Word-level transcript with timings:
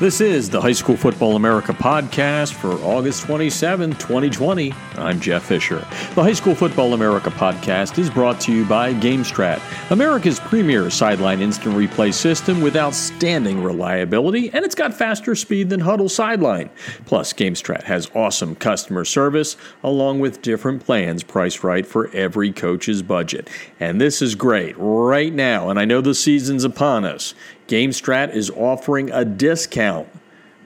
This 0.00 0.20
is 0.20 0.48
the 0.48 0.60
High 0.60 0.70
School 0.74 0.96
Football 0.96 1.34
America 1.34 1.72
podcast 1.72 2.52
for 2.52 2.70
August 2.84 3.24
27, 3.24 3.96
2020. 3.96 4.72
I'm 4.94 5.18
Jeff 5.18 5.46
Fisher. 5.46 5.80
The 6.14 6.22
High 6.22 6.34
School 6.34 6.54
Football 6.54 6.94
America 6.94 7.30
podcast 7.30 7.98
is 7.98 8.08
brought 8.08 8.40
to 8.42 8.52
you 8.52 8.64
by 8.64 8.94
GameStrat, 8.94 9.60
America's 9.90 10.38
premier 10.38 10.88
sideline 10.88 11.40
instant 11.40 11.74
replay 11.74 12.14
system 12.14 12.60
with 12.60 12.76
outstanding 12.76 13.60
reliability, 13.60 14.50
and 14.50 14.64
it's 14.64 14.76
got 14.76 14.94
faster 14.94 15.34
speed 15.34 15.68
than 15.68 15.80
Hudl 15.80 16.08
Sideline. 16.08 16.70
Plus, 17.04 17.32
GameStrat 17.32 17.82
has 17.82 18.08
awesome 18.14 18.54
customer 18.54 19.04
service 19.04 19.56
along 19.82 20.20
with 20.20 20.42
different 20.42 20.84
plans 20.84 21.24
priced 21.24 21.64
right 21.64 21.84
for 21.84 22.08
every 22.12 22.52
coach's 22.52 23.02
budget. 23.02 23.50
And 23.80 24.00
this 24.00 24.22
is 24.22 24.36
great 24.36 24.76
right 24.78 25.32
now, 25.32 25.70
and 25.70 25.78
I 25.80 25.84
know 25.84 26.00
the 26.00 26.14
season's 26.14 26.62
upon 26.62 27.04
us. 27.04 27.34
GameStrat 27.68 28.34
is 28.34 28.50
offering 28.50 29.10
a 29.10 29.24
discount 29.24 30.08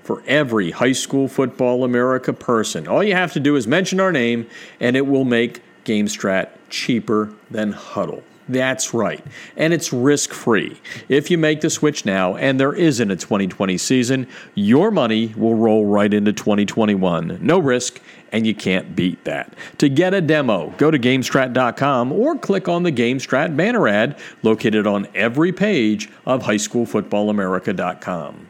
for 0.05 0.23
every 0.27 0.70
high 0.70 0.93
school 0.93 1.29
football 1.29 1.84
America 1.84 2.33
person. 2.33 2.87
All 2.87 3.02
you 3.02 3.15
have 3.15 3.33
to 3.33 3.41
do 3.41 3.56
is 3.56 3.66
mention 3.66 4.01
our 4.01 4.12
name, 4.12 4.48
and 4.80 4.97
it 4.97 5.07
will 5.07 5.24
make 5.24 5.62
GameStrat 5.84 6.51
cheaper 6.70 7.33
than 7.51 7.73
Hudl. 7.73 8.23
That's 8.48 8.92
right. 8.92 9.24
And 9.56 9.73
it's 9.73 9.92
risk 9.92 10.32
free. 10.32 10.80
If 11.09 11.30
you 11.30 11.38
make 11.38 11.60
the 11.60 11.70
switch 11.70 12.05
now 12.05 12.37
and 12.37 12.59
there 12.59 12.74
isn't 12.74 13.10
a 13.10 13.16
2020 13.16 13.78
season, 13.78 14.27
your 14.55 14.91
money 14.91 15.32
will 15.37 15.55
roll 15.55 15.87
right 15.87 16.12
into 16.12 16.32
2021. 16.32 17.38
No 17.41 17.59
risk, 17.59 18.01
and 18.32 18.46
you 18.46 18.55
can't 18.55 18.96
beat 18.96 19.24
that. 19.24 19.55
To 19.78 19.88
get 19.88 20.15
a 20.15 20.20
demo, 20.20 20.74
go 20.78 20.91
to 20.91 20.98
GameStrat.com 20.98 22.12
or 22.12 22.37
click 22.37 22.68
on 22.68 22.82
the 22.82 22.92
GameStrat 22.92 23.56
banner 23.56 23.87
ad 23.87 24.18
located 24.43 24.87
on 24.87 25.06
every 25.15 25.52
page 25.52 26.10
of 26.27 26.43
HighSchoolFootballAmerica.com. 26.43 28.48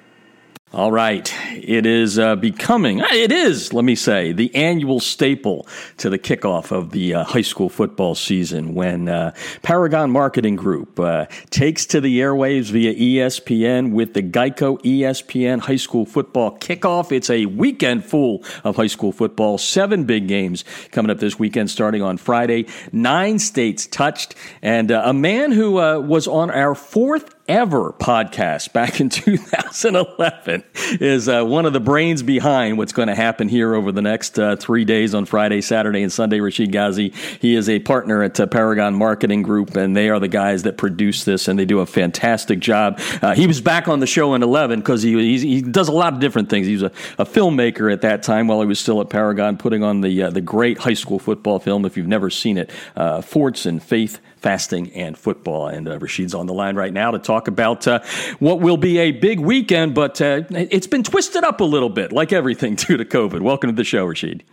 All 0.75 0.91
right. 0.91 1.31
It 1.53 1.85
is 1.85 2.19
uh, 2.19 2.35
becoming, 2.35 3.03
uh, 3.03 3.09
it 3.11 3.31
is, 3.31 3.75
let 3.75 3.85
me 3.85 3.95
say, 3.95 4.33
the 4.33 4.55
annual 4.55 5.01
staple 5.01 5.67
to 5.99 6.09
the 6.09 6.19
kickoff 6.19 6.73
of 6.73 6.93
the 6.93 7.15
uh, 7.15 7.25
high 7.25 7.43
school 7.43 7.69
football 7.69 8.15
season 8.15 8.73
when 8.73 9.07
uh, 9.07 9.35
Paragon 9.61 10.11
Marketing 10.11 10.57
Group 10.57 10.99
uh, 10.99 11.27
takes 11.51 11.85
to 11.85 12.01
the 12.01 12.21
airwaves 12.21 12.71
via 12.71 12.95
ESPN 12.95 13.93
with 13.93 14.15
the 14.15 14.23
Geico 14.23 14.81
ESPN 14.81 15.61
high 15.61 15.77
school 15.77 16.07
football 16.07 16.57
kickoff. 16.57 17.13
It's 17.13 17.29
a 17.29 17.45
weekend 17.45 18.07
full 18.07 18.43
of 18.65 18.77
high 18.77 18.87
school 18.87 19.13
football. 19.13 19.59
Seven 19.59 20.05
big 20.05 20.27
games 20.27 20.65
coming 20.91 21.11
up 21.11 21.19
this 21.19 21.39
weekend 21.39 21.69
starting 21.71 22.01
on 22.01 22.17
Friday. 22.17 22.65
Nine 22.93 23.39
states 23.39 23.87
touched. 23.87 24.35
And 24.63 24.91
uh, 24.91 25.03
a 25.05 25.13
man 25.13 25.53
who 25.53 25.73
was 25.73 26.27
on 26.27 26.51
our 26.51 26.75
fourth 26.75 27.35
ever 27.53 27.93
podcast 27.93 28.73
back 28.73 28.99
in 28.99 29.09
2011 29.11 30.65
is 31.01 31.29
uh, 31.29 31.45
one 31.45 31.67
of 31.67 31.75
the 31.75 31.81
brains 31.81 32.23
behind 32.23 32.79
what's 32.79 32.95
going 32.95 33.09
to 33.09 33.15
happen 33.15 33.47
here 33.47 33.75
over 33.75 33.93
the 33.93 34.01
next 34.01 34.39
uh, 34.39 34.57
three 34.57 34.87
days 34.87 35.15
on 35.15 35.27
Friday, 35.27 35.61
Saturday, 35.61 36.03
and 36.03 36.11
Sunday. 36.11 36.41
Rashid 36.41 36.73
Ghazi, 36.73 37.13
he 37.41 37.55
is 37.55 37.69
a 37.69 37.79
partner 37.81 38.23
at 38.23 38.41
uh, 38.41 38.47
Paragon 38.47 38.95
Marketing 38.95 39.43
Group, 39.43 39.77
and 39.77 39.95
they 39.95 40.09
are 40.09 40.19
the 40.19 40.29
guys 40.29 40.63
that 40.63 40.79
produce 40.79 41.25
this, 41.25 41.47
and 41.47 41.59
they 41.59 41.67
do 41.67 41.81
a 41.81 41.87
fantastic 41.87 42.59
job. 42.59 42.99
Uh, 43.21 43.35
he 43.35 43.47
was 43.47 43.61
back 43.61 43.87
on 43.87 44.01
the 44.01 44.07
show 44.07 44.33
in 44.33 44.43
11 44.43 44.81
because 44.81 45.03
he, 45.03 45.37
he 45.37 45.61
does 45.61 45.89
a 45.89 45.93
lot 45.93 46.15
of 46.15 46.21
different 46.21 46.49
things. 46.49 46.67
He 46.67 46.73
was 46.73 46.85
a, 46.85 46.93
a, 47.19 47.27
filmmaker 47.27 47.93
at 47.93 48.01
that 48.01 48.23
time 48.23 48.47
while 48.47 48.63
he 48.63 48.67
was 48.67 48.81
still 48.81 48.99
at 49.03 49.11
Paragon, 49.11 49.59
putting 49.59 49.83
on 49.83 50.01
the 50.01 50.23
uh, 50.23 50.31
the 50.31 50.41
great 50.41 50.79
high 50.79 50.95
school 50.95 51.19
football 51.19 51.59
film. 51.59 51.85
If 51.85 51.99
you've 51.99 52.09
never 52.09 52.31
seen 52.31 52.57
it, 52.57 52.71
uh, 52.97 53.19
Fordson 53.19 53.83
Faith 53.83 54.21
fasting 54.43 54.93
and 54.93 55.17
football. 55.17 55.69
And 55.69 55.89
uh, 55.89 55.99
Rashid's 55.99 56.35
on 56.35 56.47
the 56.47 56.53
line 56.53 56.75
right 56.75 56.93
now 56.93 57.13
to 57.13 57.19
talk 57.19 57.49
about 57.49 57.87
uh, 57.87 58.01
what 58.41 58.61
will 58.61 58.77
be 58.77 58.99
a 58.99 59.13
big 59.13 59.39
weekend, 59.41 59.95
but 59.95 60.21
uh, 60.21 60.43
it's 60.51 60.89
been 60.89 61.05
twisted 61.05 61.45
up 61.45 61.61
a 61.61 61.65
little 61.65 61.89
bit, 61.89 62.13
like 62.13 62.33
everything 62.33 62.75
due 62.77 62.97
to 62.97 63.05
COVID. 63.05 63.41
Welcome 63.41 63.71
to 63.71 63.77
the 63.77 63.85
show, 63.85 64.05
Rashid. 64.05 64.45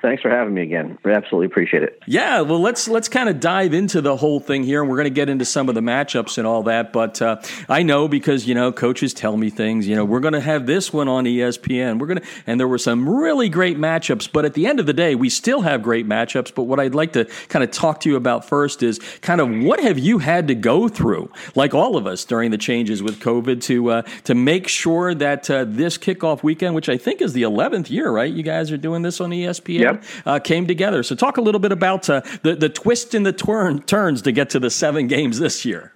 Thanks 0.00 0.22
for 0.22 0.30
having 0.30 0.54
me 0.54 0.62
again. 0.62 0.96
We 1.04 1.12
absolutely 1.12 1.46
appreciate 1.46 1.82
it. 1.82 2.00
Yeah, 2.06 2.42
well, 2.42 2.60
let's 2.60 2.86
let's 2.86 3.08
kind 3.08 3.28
of 3.28 3.40
dive 3.40 3.74
into 3.74 4.00
the 4.00 4.16
whole 4.16 4.38
thing 4.38 4.62
here, 4.62 4.80
and 4.80 4.88
we're 4.88 4.96
going 4.96 5.06
to 5.06 5.10
get 5.10 5.28
into 5.28 5.44
some 5.44 5.68
of 5.68 5.74
the 5.74 5.80
matchups 5.80 6.38
and 6.38 6.46
all 6.46 6.62
that. 6.64 6.92
But 6.92 7.20
uh, 7.20 7.42
I 7.68 7.82
know 7.82 8.06
because 8.06 8.46
you 8.46 8.54
know 8.54 8.70
coaches 8.70 9.12
tell 9.12 9.36
me 9.36 9.50
things. 9.50 9.88
You 9.88 9.96
know, 9.96 10.04
we're 10.04 10.20
going 10.20 10.34
to 10.34 10.40
have 10.40 10.66
this 10.66 10.92
one 10.92 11.08
on 11.08 11.24
ESPN. 11.24 11.98
We're 11.98 12.06
going 12.06 12.20
to, 12.20 12.26
and 12.46 12.60
there 12.60 12.68
were 12.68 12.78
some 12.78 13.08
really 13.08 13.48
great 13.48 13.76
matchups. 13.76 14.30
But 14.30 14.44
at 14.44 14.54
the 14.54 14.68
end 14.68 14.78
of 14.78 14.86
the 14.86 14.92
day, 14.92 15.16
we 15.16 15.28
still 15.28 15.62
have 15.62 15.82
great 15.82 16.06
matchups. 16.06 16.54
But 16.54 16.64
what 16.64 16.78
I'd 16.78 16.94
like 16.94 17.14
to 17.14 17.24
kind 17.48 17.64
of 17.64 17.72
talk 17.72 17.98
to 18.00 18.08
you 18.08 18.14
about 18.14 18.48
first 18.48 18.84
is 18.84 19.00
kind 19.20 19.40
of 19.40 19.50
what 19.50 19.80
have 19.80 19.98
you 19.98 20.18
had 20.18 20.46
to 20.46 20.54
go 20.54 20.88
through, 20.88 21.28
like 21.56 21.74
all 21.74 21.96
of 21.96 22.06
us 22.06 22.24
during 22.24 22.52
the 22.52 22.58
changes 22.58 23.02
with 23.02 23.18
COVID, 23.18 23.60
to 23.62 23.90
uh, 23.90 24.02
to 24.24 24.36
make 24.36 24.68
sure 24.68 25.12
that 25.12 25.50
uh, 25.50 25.64
this 25.66 25.98
kickoff 25.98 26.44
weekend, 26.44 26.76
which 26.76 26.88
I 26.88 26.96
think 26.96 27.20
is 27.20 27.32
the 27.32 27.42
11th 27.42 27.90
year, 27.90 28.12
right? 28.12 28.32
You 28.32 28.44
guys 28.44 28.70
are 28.70 28.76
doing 28.76 29.02
this 29.02 29.20
on 29.20 29.30
ESPN 29.30 29.87
yep. 29.94 30.04
uh, 30.26 30.38
came 30.38 30.66
together. 30.66 31.02
So, 31.02 31.14
talk 31.14 31.36
a 31.36 31.40
little 31.40 31.60
bit 31.60 31.72
about 31.72 32.08
uh, 32.08 32.22
the 32.42 32.54
the 32.54 32.68
twist 32.68 33.14
and 33.14 33.24
the 33.24 33.32
turn 33.32 33.82
turns 33.82 34.22
to 34.22 34.32
get 34.32 34.50
to 34.50 34.58
the 34.58 34.70
seven 34.70 35.06
games 35.06 35.38
this 35.38 35.64
year. 35.64 35.92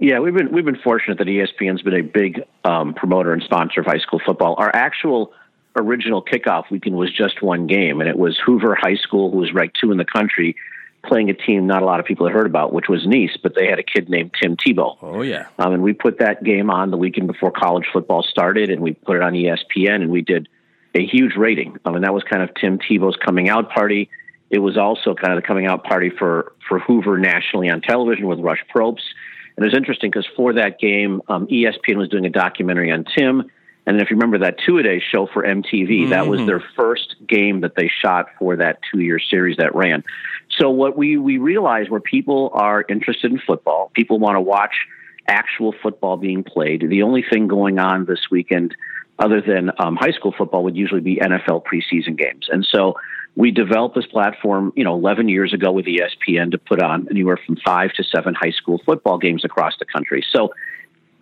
Yeah, 0.00 0.18
we've 0.20 0.34
been 0.34 0.50
we've 0.50 0.64
been 0.64 0.78
fortunate 0.78 1.18
that 1.18 1.26
ESPN's 1.26 1.82
been 1.82 1.94
a 1.94 2.02
big 2.02 2.42
um, 2.64 2.94
promoter 2.94 3.32
and 3.32 3.42
sponsor 3.42 3.80
of 3.80 3.86
high 3.86 3.98
school 3.98 4.20
football. 4.24 4.54
Our 4.56 4.74
actual 4.74 5.34
original 5.76 6.24
kickoff 6.24 6.70
weekend 6.70 6.96
was 6.96 7.12
just 7.12 7.42
one 7.42 7.66
game, 7.66 8.00
and 8.00 8.08
it 8.08 8.18
was 8.18 8.38
Hoover 8.44 8.74
High 8.74 8.96
School, 8.96 9.30
who 9.30 9.38
was 9.38 9.52
ranked 9.52 9.78
two 9.78 9.92
in 9.92 9.98
the 9.98 10.06
country, 10.06 10.56
playing 11.04 11.28
a 11.28 11.34
team 11.34 11.66
not 11.66 11.82
a 11.82 11.84
lot 11.84 12.00
of 12.00 12.06
people 12.06 12.26
had 12.26 12.34
heard 12.34 12.46
about, 12.46 12.72
which 12.72 12.88
was 12.88 13.06
Nease, 13.06 13.36
but 13.42 13.54
they 13.54 13.66
had 13.66 13.78
a 13.78 13.82
kid 13.82 14.08
named 14.08 14.32
Tim 14.40 14.56
Tebow. 14.56 14.96
Oh 15.02 15.20
yeah, 15.20 15.48
um, 15.58 15.74
and 15.74 15.82
we 15.82 15.92
put 15.92 16.18
that 16.18 16.42
game 16.42 16.70
on 16.70 16.90
the 16.90 16.96
weekend 16.96 17.26
before 17.26 17.50
college 17.50 17.84
football 17.92 18.22
started, 18.22 18.70
and 18.70 18.80
we 18.80 18.92
put 18.92 19.16
it 19.16 19.22
on 19.22 19.34
ESPN, 19.34 19.96
and 19.96 20.10
we 20.10 20.22
did 20.22 20.48
a 20.94 21.06
huge 21.06 21.36
rating. 21.36 21.78
I 21.84 21.90
mean, 21.90 22.02
that 22.02 22.14
was 22.14 22.22
kind 22.24 22.42
of 22.42 22.50
Tim 22.54 22.78
Tebow's 22.78 23.16
coming 23.16 23.48
out 23.48 23.70
party. 23.70 24.10
It 24.50 24.58
was 24.58 24.76
also 24.76 25.14
kind 25.14 25.32
of 25.32 25.40
the 25.42 25.46
coming 25.46 25.66
out 25.66 25.84
party 25.84 26.10
for 26.10 26.52
for 26.68 26.80
Hoover 26.80 27.18
nationally 27.18 27.70
on 27.70 27.80
television 27.80 28.26
with 28.26 28.40
Rush 28.40 28.64
Propst. 28.74 29.02
And 29.56 29.64
it 29.64 29.68
was 29.68 29.76
interesting 29.76 30.10
because 30.10 30.26
for 30.36 30.54
that 30.54 30.78
game, 30.78 31.22
um, 31.28 31.46
ESPN 31.46 31.96
was 31.96 32.08
doing 32.08 32.26
a 32.26 32.30
documentary 32.30 32.90
on 32.90 33.04
Tim. 33.04 33.40
And 33.86 33.96
then 33.96 34.00
if 34.00 34.10
you 34.10 34.16
remember 34.16 34.38
that 34.38 34.56
two 34.64 34.78
a 34.78 34.82
day 34.82 35.00
show 35.00 35.26
for 35.26 35.42
MTV, 35.42 35.88
mm-hmm. 35.88 36.10
that 36.10 36.26
was 36.26 36.40
mm-hmm. 36.40 36.46
their 36.48 36.64
first 36.76 37.16
game 37.26 37.60
that 37.62 37.74
they 37.76 37.88
shot 37.88 38.26
for 38.38 38.56
that 38.56 38.80
two 38.90 39.00
year 39.00 39.18
series 39.18 39.56
that 39.58 39.74
ran. 39.74 40.04
So 40.58 40.70
what 40.70 40.96
we 40.96 41.16
we 41.16 41.38
realized 41.38 41.90
where 41.90 42.00
people 42.00 42.50
are 42.54 42.84
interested 42.88 43.30
in 43.30 43.40
football, 43.46 43.90
people 43.94 44.18
want 44.18 44.36
to 44.36 44.40
watch 44.40 44.74
actual 45.28 45.74
football 45.82 46.16
being 46.16 46.42
played. 46.42 46.88
The 46.88 47.02
only 47.02 47.22
thing 47.22 47.46
going 47.46 47.78
on 47.78 48.04
this 48.04 48.30
weekend 48.30 48.74
other 49.20 49.40
than 49.40 49.70
um, 49.78 49.96
high 49.96 50.10
school 50.10 50.34
football 50.36 50.64
would 50.64 50.76
usually 50.76 51.00
be 51.00 51.16
NFL 51.16 51.62
preseason 51.64 52.16
games. 52.16 52.48
And 52.50 52.66
so 52.68 52.94
we 53.36 53.50
developed 53.50 53.94
this 53.94 54.06
platform, 54.06 54.72
you 54.74 54.82
know, 54.82 54.94
11 54.94 55.28
years 55.28 55.52
ago 55.52 55.70
with 55.70 55.86
ESPN 55.86 56.50
to 56.50 56.58
put 56.58 56.82
on 56.82 57.06
anywhere 57.10 57.38
from 57.46 57.56
five 57.64 57.92
to 57.92 58.04
seven 58.04 58.34
high 58.34 58.50
school 58.50 58.80
football 58.84 59.18
games 59.18 59.44
across 59.44 59.74
the 59.78 59.84
country. 59.84 60.24
So 60.32 60.52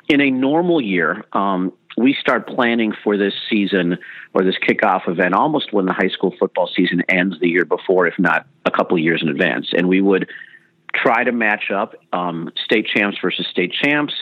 in 0.09 0.21
a 0.21 0.31
normal 0.31 0.81
year, 0.81 1.25
um, 1.33 1.73
we 1.99 2.17
start 2.19 2.47
planning 2.47 2.95
for 3.03 3.17
this 3.17 3.35
season 3.51 3.99
or 4.33 4.45
this 4.45 4.55
kickoff 4.57 5.09
event 5.09 5.35
almost 5.35 5.73
when 5.73 5.85
the 5.85 5.93
high 5.93 6.09
school 6.09 6.33
football 6.39 6.71
season 6.75 7.03
ends 7.09 7.39
the 7.41 7.49
year 7.49 7.65
before, 7.65 8.07
if 8.07 8.15
not 8.19 8.47
a 8.65 8.71
couple 8.71 8.97
years 8.99 9.21
in 9.21 9.29
advance. 9.29 9.69
And 9.77 9.89
we 9.89 10.01
would 10.01 10.31
try 10.95 11.25
to 11.25 11.33
match 11.33 11.71
up 11.75 11.95
um, 12.13 12.51
state 12.65 12.87
champs 12.87 13.19
versus 13.21 13.47
state 13.51 13.73
champs 13.73 14.15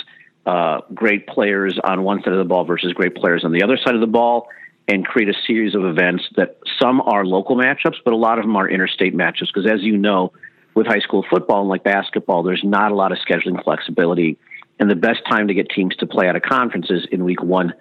uh, 0.46 0.80
great 0.94 1.26
players 1.26 1.78
on 1.82 2.02
one 2.02 2.22
side 2.22 2.32
of 2.32 2.38
the 2.38 2.44
ball 2.44 2.64
versus 2.64 2.92
great 2.92 3.14
players 3.16 3.44
on 3.44 3.52
the 3.52 3.62
other 3.62 3.76
side 3.76 3.94
of 3.94 4.00
the 4.00 4.06
ball 4.06 4.48
and 4.88 5.04
create 5.04 5.28
a 5.28 5.34
series 5.46 5.74
of 5.74 5.84
events 5.84 6.22
that 6.36 6.58
some 6.80 7.00
are 7.00 7.24
local 7.24 7.56
matchups, 7.56 7.96
but 8.04 8.14
a 8.14 8.16
lot 8.16 8.38
of 8.38 8.44
them 8.44 8.54
are 8.54 8.68
interstate 8.68 9.14
matchups. 9.16 9.48
Because 9.52 9.68
as 9.70 9.82
you 9.82 9.96
know, 9.96 10.32
with 10.74 10.86
high 10.86 11.00
school 11.00 11.24
football 11.28 11.60
and 11.60 11.68
like 11.68 11.82
basketball, 11.82 12.44
there's 12.44 12.62
not 12.62 12.92
a 12.92 12.94
lot 12.94 13.10
of 13.10 13.18
scheduling 13.18 13.62
flexibility. 13.64 14.38
And 14.78 14.90
the 14.90 14.94
best 14.94 15.20
time 15.28 15.48
to 15.48 15.54
get 15.54 15.70
teams 15.70 15.96
to 15.96 16.06
play 16.06 16.28
out 16.28 16.36
of 16.36 16.42
conferences 16.42 17.06
in 17.10 17.24
week 17.24 17.42
one, 17.42 17.72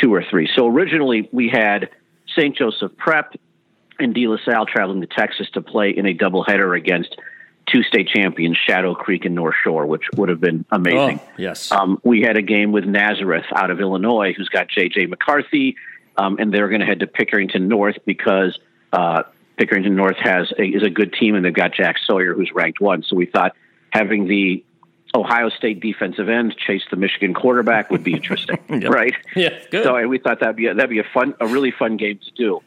two, 0.00 0.12
or 0.12 0.22
three. 0.28 0.50
So 0.54 0.66
originally 0.66 1.28
we 1.32 1.48
had 1.48 1.88
St. 2.36 2.56
Joseph 2.56 2.92
Prep 2.98 3.34
and 3.98 4.14
De 4.14 4.26
La 4.26 4.36
Salle 4.44 4.66
traveling 4.66 5.00
to 5.00 5.06
Texas 5.06 5.48
to 5.54 5.62
play 5.62 5.90
in 5.96 6.06
a 6.06 6.14
doubleheader 6.14 6.76
against 6.76 7.16
two 7.70 7.82
state 7.82 8.08
champions, 8.08 8.56
Shadow 8.56 8.94
Creek 8.94 9.24
and 9.24 9.34
North 9.34 9.54
Shore, 9.62 9.86
which 9.86 10.02
would 10.16 10.28
have 10.28 10.40
been 10.40 10.64
amazing. 10.70 11.20
Oh, 11.22 11.28
yes. 11.36 11.70
Um, 11.70 12.00
we 12.04 12.22
had 12.22 12.36
a 12.36 12.42
game 12.42 12.72
with 12.72 12.84
Nazareth 12.84 13.46
out 13.54 13.70
of 13.70 13.80
Illinois, 13.80 14.32
who's 14.36 14.48
got 14.48 14.68
J.J. 14.68 15.06
McCarthy, 15.06 15.76
um, 16.16 16.36
and 16.38 16.52
they're 16.52 16.68
going 16.68 16.80
to 16.80 16.86
head 16.86 17.00
to 17.00 17.06
Pickerington 17.06 17.62
North 17.62 17.96
because 18.04 18.58
uh, 18.92 19.22
Pickerington 19.58 19.92
North 19.92 20.16
has 20.18 20.52
a, 20.58 20.62
is 20.62 20.82
a 20.82 20.90
good 20.90 21.12
team, 21.12 21.34
and 21.34 21.44
they've 21.44 21.54
got 21.54 21.72
Jack 21.72 21.96
Sawyer, 22.04 22.34
who's 22.34 22.52
ranked 22.52 22.80
one. 22.80 23.02
So 23.02 23.16
we 23.16 23.26
thought 23.26 23.54
having 23.90 24.26
the 24.26 24.64
Ohio 25.14 25.48
State 25.50 25.80
defensive 25.80 26.28
end 26.28 26.56
chase 26.56 26.82
the 26.90 26.96
Michigan 26.96 27.34
quarterback 27.34 27.90
would 27.90 28.04
be 28.04 28.14
interesting, 28.14 28.58
yep. 28.68 28.90
right? 28.90 29.14
Yeah, 29.34 29.58
good. 29.70 29.84
So 29.84 30.08
we 30.08 30.18
thought 30.18 30.40
that'd 30.40 30.56
be 30.56 30.66
a, 30.66 30.74
that'd 30.74 30.90
be 30.90 31.00
a 31.00 31.06
fun, 31.14 31.34
a 31.40 31.46
really 31.46 31.72
fun 31.72 31.96
game 31.96 32.18
to 32.18 32.30
do 32.32 32.62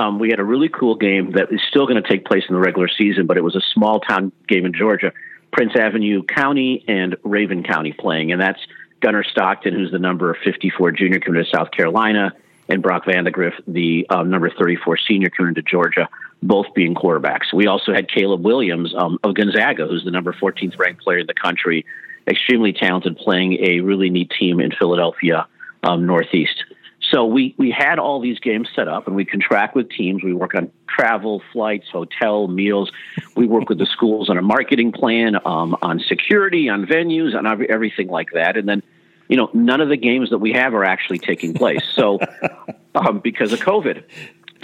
um, 0.00 0.18
we 0.18 0.30
had 0.30 0.40
a 0.40 0.44
really 0.44 0.70
cool 0.70 0.96
game 0.96 1.32
that 1.32 1.52
is 1.52 1.60
still 1.68 1.86
going 1.86 2.02
to 2.02 2.08
take 2.08 2.24
place 2.24 2.44
in 2.48 2.54
the 2.54 2.60
regular 2.60 2.88
season, 2.88 3.26
but 3.26 3.36
it 3.36 3.44
was 3.44 3.54
a 3.54 3.60
small 3.74 4.00
town 4.00 4.32
game 4.48 4.64
in 4.64 4.72
Georgia, 4.72 5.12
Prince 5.52 5.76
Avenue 5.76 6.22
County 6.22 6.82
and 6.88 7.16
Rabun 7.22 7.66
County 7.66 7.92
playing, 7.92 8.32
and 8.32 8.40
that's 8.40 8.60
Gunnar 9.00 9.24
Stockton, 9.24 9.74
who's 9.74 9.90
the 9.90 9.98
number 9.98 10.36
54 10.42 10.92
junior 10.92 11.20
committed 11.20 11.46
to 11.50 11.56
South 11.56 11.70
Carolina, 11.70 12.32
and 12.70 12.82
Brock 12.82 13.04
Vandagriff, 13.04 13.52
the 13.66 14.06
um, 14.08 14.30
number 14.30 14.48
34 14.48 14.96
senior 15.06 15.28
committed 15.28 15.56
to 15.56 15.70
Georgia, 15.70 16.08
both 16.42 16.66
being 16.74 16.94
quarterbacks. 16.94 17.52
We 17.52 17.66
also 17.66 17.92
had 17.92 18.08
Caleb 18.08 18.42
Williams 18.42 18.94
um, 18.96 19.18
of 19.22 19.34
Gonzaga, 19.34 19.86
who's 19.86 20.04
the 20.04 20.10
number 20.10 20.32
14th 20.32 20.78
ranked 20.78 21.02
player 21.02 21.18
in 21.18 21.26
the 21.26 21.34
country, 21.34 21.84
extremely 22.26 22.72
talented, 22.72 23.18
playing 23.18 23.54
a 23.60 23.80
really 23.80 24.08
neat 24.08 24.30
team 24.30 24.60
in 24.60 24.70
Philadelphia 24.70 25.46
um, 25.82 26.06
Northeast. 26.06 26.64
So 27.10 27.24
we 27.24 27.54
we 27.58 27.70
had 27.70 27.98
all 27.98 28.20
these 28.20 28.38
games 28.38 28.68
set 28.74 28.86
up, 28.86 29.06
and 29.06 29.16
we 29.16 29.24
contract 29.24 29.74
with 29.74 29.90
teams. 29.90 30.22
We 30.22 30.32
work 30.32 30.54
on 30.54 30.70
travel, 30.88 31.42
flights, 31.52 31.88
hotel, 31.90 32.46
meals. 32.46 32.92
We 33.34 33.46
work 33.46 33.68
with 33.68 33.78
the 33.78 33.86
schools 33.92 34.30
on 34.30 34.38
a 34.38 34.42
marketing 34.42 34.92
plan, 34.92 35.36
um, 35.44 35.76
on 35.82 35.98
security, 36.00 36.68
on 36.68 36.86
venues, 36.86 37.34
on 37.34 37.46
everything 37.68 38.08
like 38.08 38.30
that. 38.32 38.56
And 38.56 38.68
then, 38.68 38.82
you 39.28 39.36
know, 39.36 39.50
none 39.52 39.80
of 39.80 39.88
the 39.88 39.96
games 39.96 40.30
that 40.30 40.38
we 40.38 40.52
have 40.52 40.72
are 40.74 40.84
actually 40.84 41.18
taking 41.18 41.54
place. 41.54 41.82
So 41.94 42.20
um, 42.94 43.18
because 43.18 43.52
of 43.52 43.60
COVID. 43.60 44.04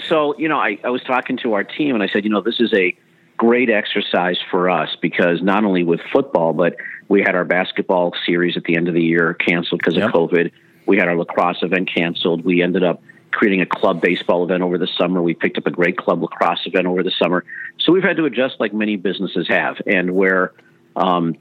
So 0.09 0.39
you 0.39 0.49
know, 0.49 0.59
I, 0.59 0.79
I 0.85 0.91
was 0.91 1.03
talking 1.03 1.39
to 1.39 1.55
our 1.55 1.65
team, 1.65 1.95
and 1.95 2.03
I 2.03 2.09
said, 2.09 2.25
you 2.25 2.31
know, 2.31 2.43
this 2.43 2.61
is 2.61 2.73
a 2.73 2.97
great 3.37 3.71
exercise 3.71 4.39
for 4.51 4.71
us 4.71 4.97
because 5.03 5.43
not 5.43 5.65
only 5.65 5.83
with 5.83 6.01
football, 6.13 6.53
but 6.53 6.77
we 7.09 7.21
had 7.21 7.35
our 7.35 7.45
basketball 7.45 8.15
series 8.25 8.57
at 8.57 8.65
the 8.65 8.77
end 8.77 8.89
of 8.89 8.95
the 8.95 9.03
year 9.03 9.35
canceled 9.35 9.81
because 9.81 9.97
yep. 9.97 10.09
of 10.09 10.13
COVID 10.13 10.53
we 10.87 10.97
had 10.97 11.09
our 11.09 11.17
lacrosse 11.17 11.63
event 11.63 11.91
canceled. 11.93 12.45
We 12.45 12.63
ended 12.63 12.85
up 12.85 13.03
creating 13.31 13.61
a 13.61 13.67
club 13.67 14.01
baseball 14.01 14.45
event 14.45 14.63
over 14.63 14.79
the 14.79 14.89
summer. 14.99 15.21
We 15.21 15.35
picked 15.35 15.59
up 15.59 15.67
a 15.67 15.71
great 15.71 15.99
club 15.99 16.23
lacrosse 16.23 16.61
event 16.65 16.87
over 16.87 17.03
the 17.03 17.13
summer. 17.23 17.45
So 17.81 17.93
we've 17.93 18.03
had 18.03 18.17
to 18.17 18.25
adjust 18.25 18.57
like 18.59 18.73
many 18.73 18.97
businesses 18.97 19.47
have. 19.49 19.77
And 19.87 20.15
where 20.15 20.53
um, 20.95 21.37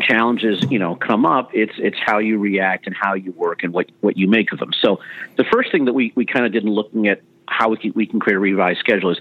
challenges, 0.00 0.64
you 0.70 0.78
know, 0.78 0.94
come 0.94 1.26
up, 1.26 1.50
it's 1.52 1.74
it's 1.76 1.98
how 2.04 2.18
you 2.18 2.38
react 2.38 2.86
and 2.86 2.96
how 2.98 3.14
you 3.14 3.32
work 3.32 3.62
and 3.62 3.72
what 3.72 3.90
what 4.00 4.16
you 4.16 4.28
make 4.28 4.52
of 4.52 4.58
them. 4.58 4.72
So 4.80 5.00
the 5.36 5.44
first 5.44 5.70
thing 5.70 5.84
that 5.84 5.92
we 5.92 6.12
we 6.14 6.24
kind 6.24 6.46
of 6.46 6.52
did 6.52 6.64
in 6.64 6.70
looking 6.70 7.08
at 7.08 7.20
how 7.46 7.68
we 7.68 7.76
can, 7.76 7.92
we 7.94 8.06
can 8.06 8.20
create 8.20 8.36
a 8.36 8.40
revised 8.40 8.80
schedule 8.80 9.10
is 9.10 9.18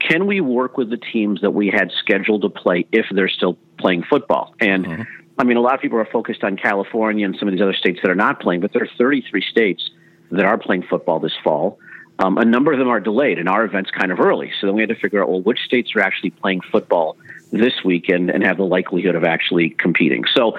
can 0.00 0.26
we 0.26 0.40
work 0.40 0.76
with 0.76 0.90
the 0.90 0.96
teams 0.96 1.40
that 1.40 1.52
we 1.52 1.68
had 1.68 1.90
scheduled 1.98 2.42
to 2.42 2.48
play 2.48 2.86
if 2.92 3.06
they're 3.10 3.28
still 3.28 3.56
playing 3.78 4.02
football? 4.02 4.54
And 4.60 4.86
mm-hmm. 4.86 5.02
I 5.38 5.44
mean, 5.44 5.56
a 5.56 5.60
lot 5.60 5.74
of 5.74 5.80
people 5.80 5.98
are 5.98 6.06
focused 6.06 6.44
on 6.44 6.56
California 6.56 7.26
and 7.26 7.36
some 7.36 7.48
of 7.48 7.52
these 7.52 7.60
other 7.60 7.74
states 7.74 8.00
that 8.02 8.10
are 8.10 8.16
not 8.16 8.40
playing, 8.40 8.60
but 8.60 8.72
there 8.72 8.82
are 8.82 8.88
33 8.98 9.42
states 9.42 9.90
that 10.30 10.44
are 10.44 10.58
playing 10.58 10.82
football 10.82 11.20
this 11.20 11.34
fall. 11.44 11.78
Um, 12.18 12.38
a 12.38 12.44
number 12.44 12.72
of 12.72 12.78
them 12.78 12.88
are 12.88 13.00
delayed, 13.00 13.38
and 13.38 13.48
our 13.48 13.64
event's 13.64 13.90
kind 13.90 14.10
of 14.10 14.18
early. 14.20 14.50
So 14.58 14.66
then 14.66 14.74
we 14.74 14.80
had 14.80 14.88
to 14.88 14.94
figure 14.94 15.22
out, 15.22 15.28
well, 15.28 15.42
which 15.42 15.60
states 15.60 15.94
are 15.94 16.00
actually 16.00 16.30
playing 16.30 16.62
football 16.72 17.16
this 17.52 17.84
weekend 17.84 18.30
and 18.30 18.42
have 18.42 18.56
the 18.56 18.64
likelihood 18.64 19.14
of 19.14 19.24
actually 19.24 19.70
competing. 19.70 20.24
So 20.34 20.56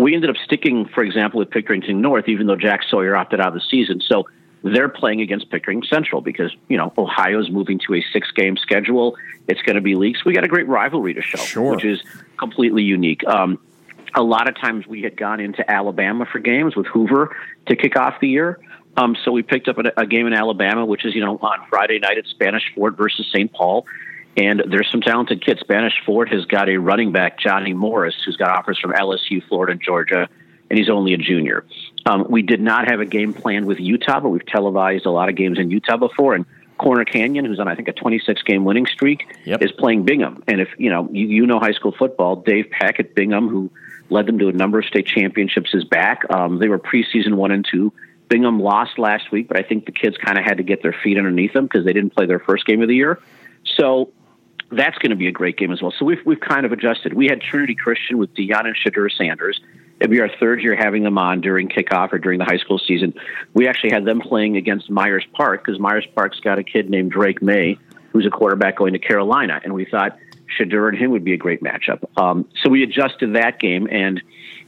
we 0.00 0.14
ended 0.14 0.30
up 0.30 0.36
sticking, 0.44 0.86
for 0.86 1.04
example, 1.04 1.38
with 1.38 1.50
Pickerington 1.50 1.96
North, 1.96 2.28
even 2.28 2.48
though 2.48 2.56
Jack 2.56 2.80
Sawyer 2.88 3.14
opted 3.14 3.40
out 3.40 3.48
of 3.48 3.54
the 3.54 3.60
season. 3.60 4.00
So 4.00 4.26
they're 4.62 4.88
playing 4.88 5.20
against 5.20 5.48
Pickerington 5.50 5.86
Central 5.86 6.20
because, 6.20 6.54
you 6.68 6.76
know, 6.76 6.92
Ohio's 6.98 7.50
moving 7.50 7.78
to 7.86 7.94
a 7.94 8.04
six 8.12 8.30
game 8.32 8.56
schedule. 8.56 9.16
It's 9.46 9.62
going 9.62 9.76
to 9.76 9.80
be 9.80 9.94
leagues. 9.94 10.24
We 10.24 10.34
got 10.34 10.44
a 10.44 10.48
great 10.48 10.66
rivalry 10.66 11.14
to 11.14 11.22
show, 11.22 11.38
sure. 11.38 11.70
which 11.72 11.84
is 11.84 12.02
completely 12.36 12.82
unique. 12.82 13.26
Um, 13.26 13.60
a 14.14 14.22
lot 14.22 14.48
of 14.48 14.56
times 14.56 14.86
we 14.86 15.02
had 15.02 15.16
gone 15.16 15.40
into 15.40 15.68
Alabama 15.70 16.26
for 16.30 16.38
games 16.38 16.76
with 16.76 16.86
Hoover 16.86 17.36
to 17.66 17.76
kick 17.76 17.96
off 17.96 18.20
the 18.20 18.28
year. 18.28 18.58
Um, 18.96 19.16
so 19.24 19.30
we 19.32 19.42
picked 19.42 19.68
up 19.68 19.78
a, 19.78 19.92
a, 19.96 20.06
game 20.06 20.26
in 20.26 20.32
Alabama, 20.32 20.84
which 20.84 21.04
is, 21.04 21.14
you 21.14 21.24
know, 21.24 21.38
on 21.38 21.66
Friday 21.68 21.98
night 22.00 22.18
at 22.18 22.26
Spanish 22.26 22.64
Fort 22.74 22.96
versus 22.96 23.26
St. 23.32 23.52
Paul. 23.52 23.86
And 24.36 24.62
there's 24.68 24.90
some 24.90 25.00
talented 25.00 25.44
kids. 25.44 25.60
Spanish 25.60 25.94
Fort 26.04 26.32
has 26.32 26.44
got 26.44 26.68
a 26.68 26.76
running 26.76 27.12
back, 27.12 27.38
Johnny 27.38 27.72
Morris, 27.72 28.14
who's 28.24 28.36
got 28.36 28.50
offers 28.50 28.78
from 28.78 28.92
LSU, 28.92 29.46
Florida, 29.48 29.72
and 29.72 29.82
Georgia, 29.82 30.28
and 30.68 30.78
he's 30.78 30.88
only 30.88 31.14
a 31.14 31.16
junior. 31.16 31.64
Um, 32.06 32.26
we 32.28 32.42
did 32.42 32.60
not 32.60 32.88
have 32.88 33.00
a 33.00 33.06
game 33.06 33.34
planned 33.34 33.66
with 33.66 33.80
Utah, 33.80 34.20
but 34.20 34.28
we've 34.28 34.46
televised 34.46 35.06
a 35.06 35.10
lot 35.10 35.28
of 35.28 35.34
games 35.34 35.58
in 35.58 35.70
Utah 35.70 35.96
before. 35.96 36.34
And 36.34 36.46
Corner 36.78 37.04
Canyon, 37.04 37.44
who's 37.44 37.60
on 37.60 37.68
I 37.68 37.74
think 37.74 37.88
a 37.88 37.92
26 37.92 38.42
game 38.42 38.64
winning 38.64 38.86
streak, 38.86 39.26
yep. 39.44 39.62
is 39.62 39.72
playing 39.72 40.04
Bingham. 40.04 40.42
And 40.48 40.60
if 40.60 40.68
you 40.78 40.90
know 40.90 41.08
you, 41.12 41.26
you 41.26 41.46
know 41.46 41.58
high 41.58 41.72
school 41.72 41.94
football, 41.96 42.36
Dave 42.36 42.70
Peck 42.70 42.98
at 43.00 43.14
Bingham, 43.14 43.48
who 43.48 43.70
led 44.10 44.26
them 44.26 44.38
to 44.38 44.48
a 44.48 44.52
number 44.52 44.78
of 44.78 44.84
state 44.84 45.06
championships, 45.06 45.74
is 45.74 45.84
back. 45.84 46.22
Um, 46.32 46.58
they 46.58 46.68
were 46.68 46.78
preseason 46.78 47.34
one 47.34 47.50
and 47.50 47.66
two. 47.68 47.92
Bingham 48.28 48.60
lost 48.60 48.98
last 48.98 49.32
week, 49.32 49.48
but 49.48 49.58
I 49.58 49.62
think 49.62 49.86
the 49.86 49.92
kids 49.92 50.16
kind 50.16 50.38
of 50.38 50.44
had 50.44 50.58
to 50.58 50.62
get 50.62 50.82
their 50.82 50.94
feet 51.02 51.18
underneath 51.18 51.52
them 51.52 51.64
because 51.64 51.84
they 51.84 51.92
didn't 51.92 52.14
play 52.14 52.26
their 52.26 52.38
first 52.38 52.64
game 52.64 52.80
of 52.80 52.88
the 52.88 52.94
year. 52.94 53.20
So 53.76 54.12
that's 54.70 54.96
going 54.98 55.10
to 55.10 55.16
be 55.16 55.26
a 55.26 55.32
great 55.32 55.56
game 55.56 55.72
as 55.72 55.82
well. 55.82 55.92
So 55.98 56.04
we've 56.04 56.24
we've 56.24 56.40
kind 56.40 56.64
of 56.64 56.72
adjusted. 56.72 57.12
We 57.12 57.26
had 57.26 57.40
Trinity 57.40 57.74
Christian 57.74 58.18
with 58.18 58.32
Deion 58.34 58.66
and 58.66 58.76
Shedeur 58.76 59.10
Sanders. 59.10 59.60
It'd 59.98 60.10
be 60.10 60.20
our 60.20 60.30
third 60.38 60.62
year 60.62 60.76
having 60.76 61.02
them 61.02 61.18
on 61.18 61.40
during 61.40 61.68
kickoff 61.68 62.12
or 62.12 62.18
during 62.18 62.38
the 62.38 62.44
high 62.44 62.56
school 62.56 62.78
season. 62.78 63.12
We 63.52 63.68
actually 63.68 63.90
had 63.90 64.04
them 64.04 64.20
playing 64.20 64.56
against 64.56 64.88
Myers 64.88 65.26
Park 65.32 65.64
because 65.64 65.78
Myers 65.80 66.06
Park's 66.14 66.40
got 66.40 66.58
a 66.58 66.64
kid 66.64 66.88
named 66.88 67.10
Drake 67.10 67.42
Maye 67.42 67.78
who's 68.12 68.26
a 68.26 68.30
quarterback 68.30 68.76
going 68.76 68.92
to 68.92 68.98
Carolina, 68.98 69.60
and 69.64 69.74
we 69.74 69.84
thought 69.84 70.18
Shedeur 70.58 70.88
and 70.88 70.98
him 70.98 71.10
would 71.10 71.24
be 71.24 71.32
a 71.32 71.36
great 71.36 71.62
matchup. 71.62 72.04
Um, 72.20 72.48
so 72.62 72.70
we 72.70 72.82
adjusted 72.82 73.34
that 73.34 73.58
game, 73.58 73.88
and 73.90 74.22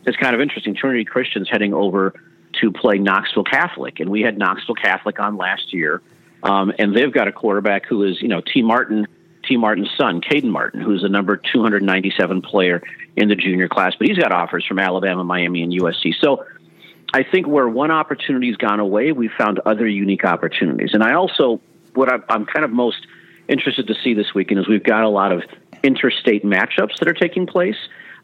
it's 0.06 0.16
kind 0.16 0.34
of 0.34 0.40
interesting. 0.40 0.74
Trinity 0.74 1.04
Christian's 1.04 1.48
heading 1.48 1.74
over 1.74 2.14
to 2.60 2.72
play 2.72 2.98
Knoxville 2.98 3.44
Catholic, 3.44 4.00
and 4.00 4.10
we 4.10 4.20
had 4.20 4.38
Knoxville 4.38 4.74
Catholic 4.74 5.18
on 5.20 5.36
last 5.36 5.72
year, 5.72 6.02
um, 6.42 6.72
and 6.78 6.94
they've 6.94 7.12
got 7.12 7.28
a 7.28 7.32
quarterback 7.32 7.86
who 7.86 8.02
is, 8.04 8.20
you 8.20 8.28
know, 8.28 8.40
Tee 8.40 8.62
Martin, 8.62 9.06
Tee 9.46 9.56
Martin's 9.56 9.90
son, 9.96 10.20
Kaden 10.20 10.50
Martin, 10.50 10.80
who's 10.80 11.02
the 11.02 11.08
number 11.08 11.36
297 11.36 12.42
player 12.42 12.82
in 13.16 13.28
the 13.28 13.36
junior 13.36 13.68
class, 13.68 13.94
but 13.98 14.08
he's 14.08 14.18
got 14.18 14.32
offers 14.32 14.64
from 14.66 14.78
Alabama, 14.78 15.24
Miami, 15.24 15.62
and 15.62 15.72
USC. 15.72 16.14
So 16.20 16.44
I 17.14 17.22
think 17.22 17.46
where 17.46 17.68
one 17.68 17.90
opportunity's 17.90 18.56
gone 18.56 18.80
away, 18.80 19.12
we 19.12 19.28
found 19.28 19.60
other 19.60 19.86
unique 19.86 20.24
opportunities. 20.24 20.90
And 20.94 21.02
I 21.02 21.14
also, 21.14 21.60
what 21.94 22.08
I'm 22.30 22.46
kind 22.46 22.64
of 22.64 22.70
most 22.70 23.06
interested 23.48 23.86
to 23.88 23.94
see 24.02 24.14
this 24.14 24.34
weekend 24.34 24.60
is 24.60 24.68
we've 24.68 24.82
got 24.82 25.04
a 25.04 25.08
lot 25.08 25.32
of 25.32 25.42
interstate 25.82 26.44
matchups 26.44 26.98
that 26.98 27.08
are 27.08 27.14
taking 27.14 27.46
place. 27.46 27.76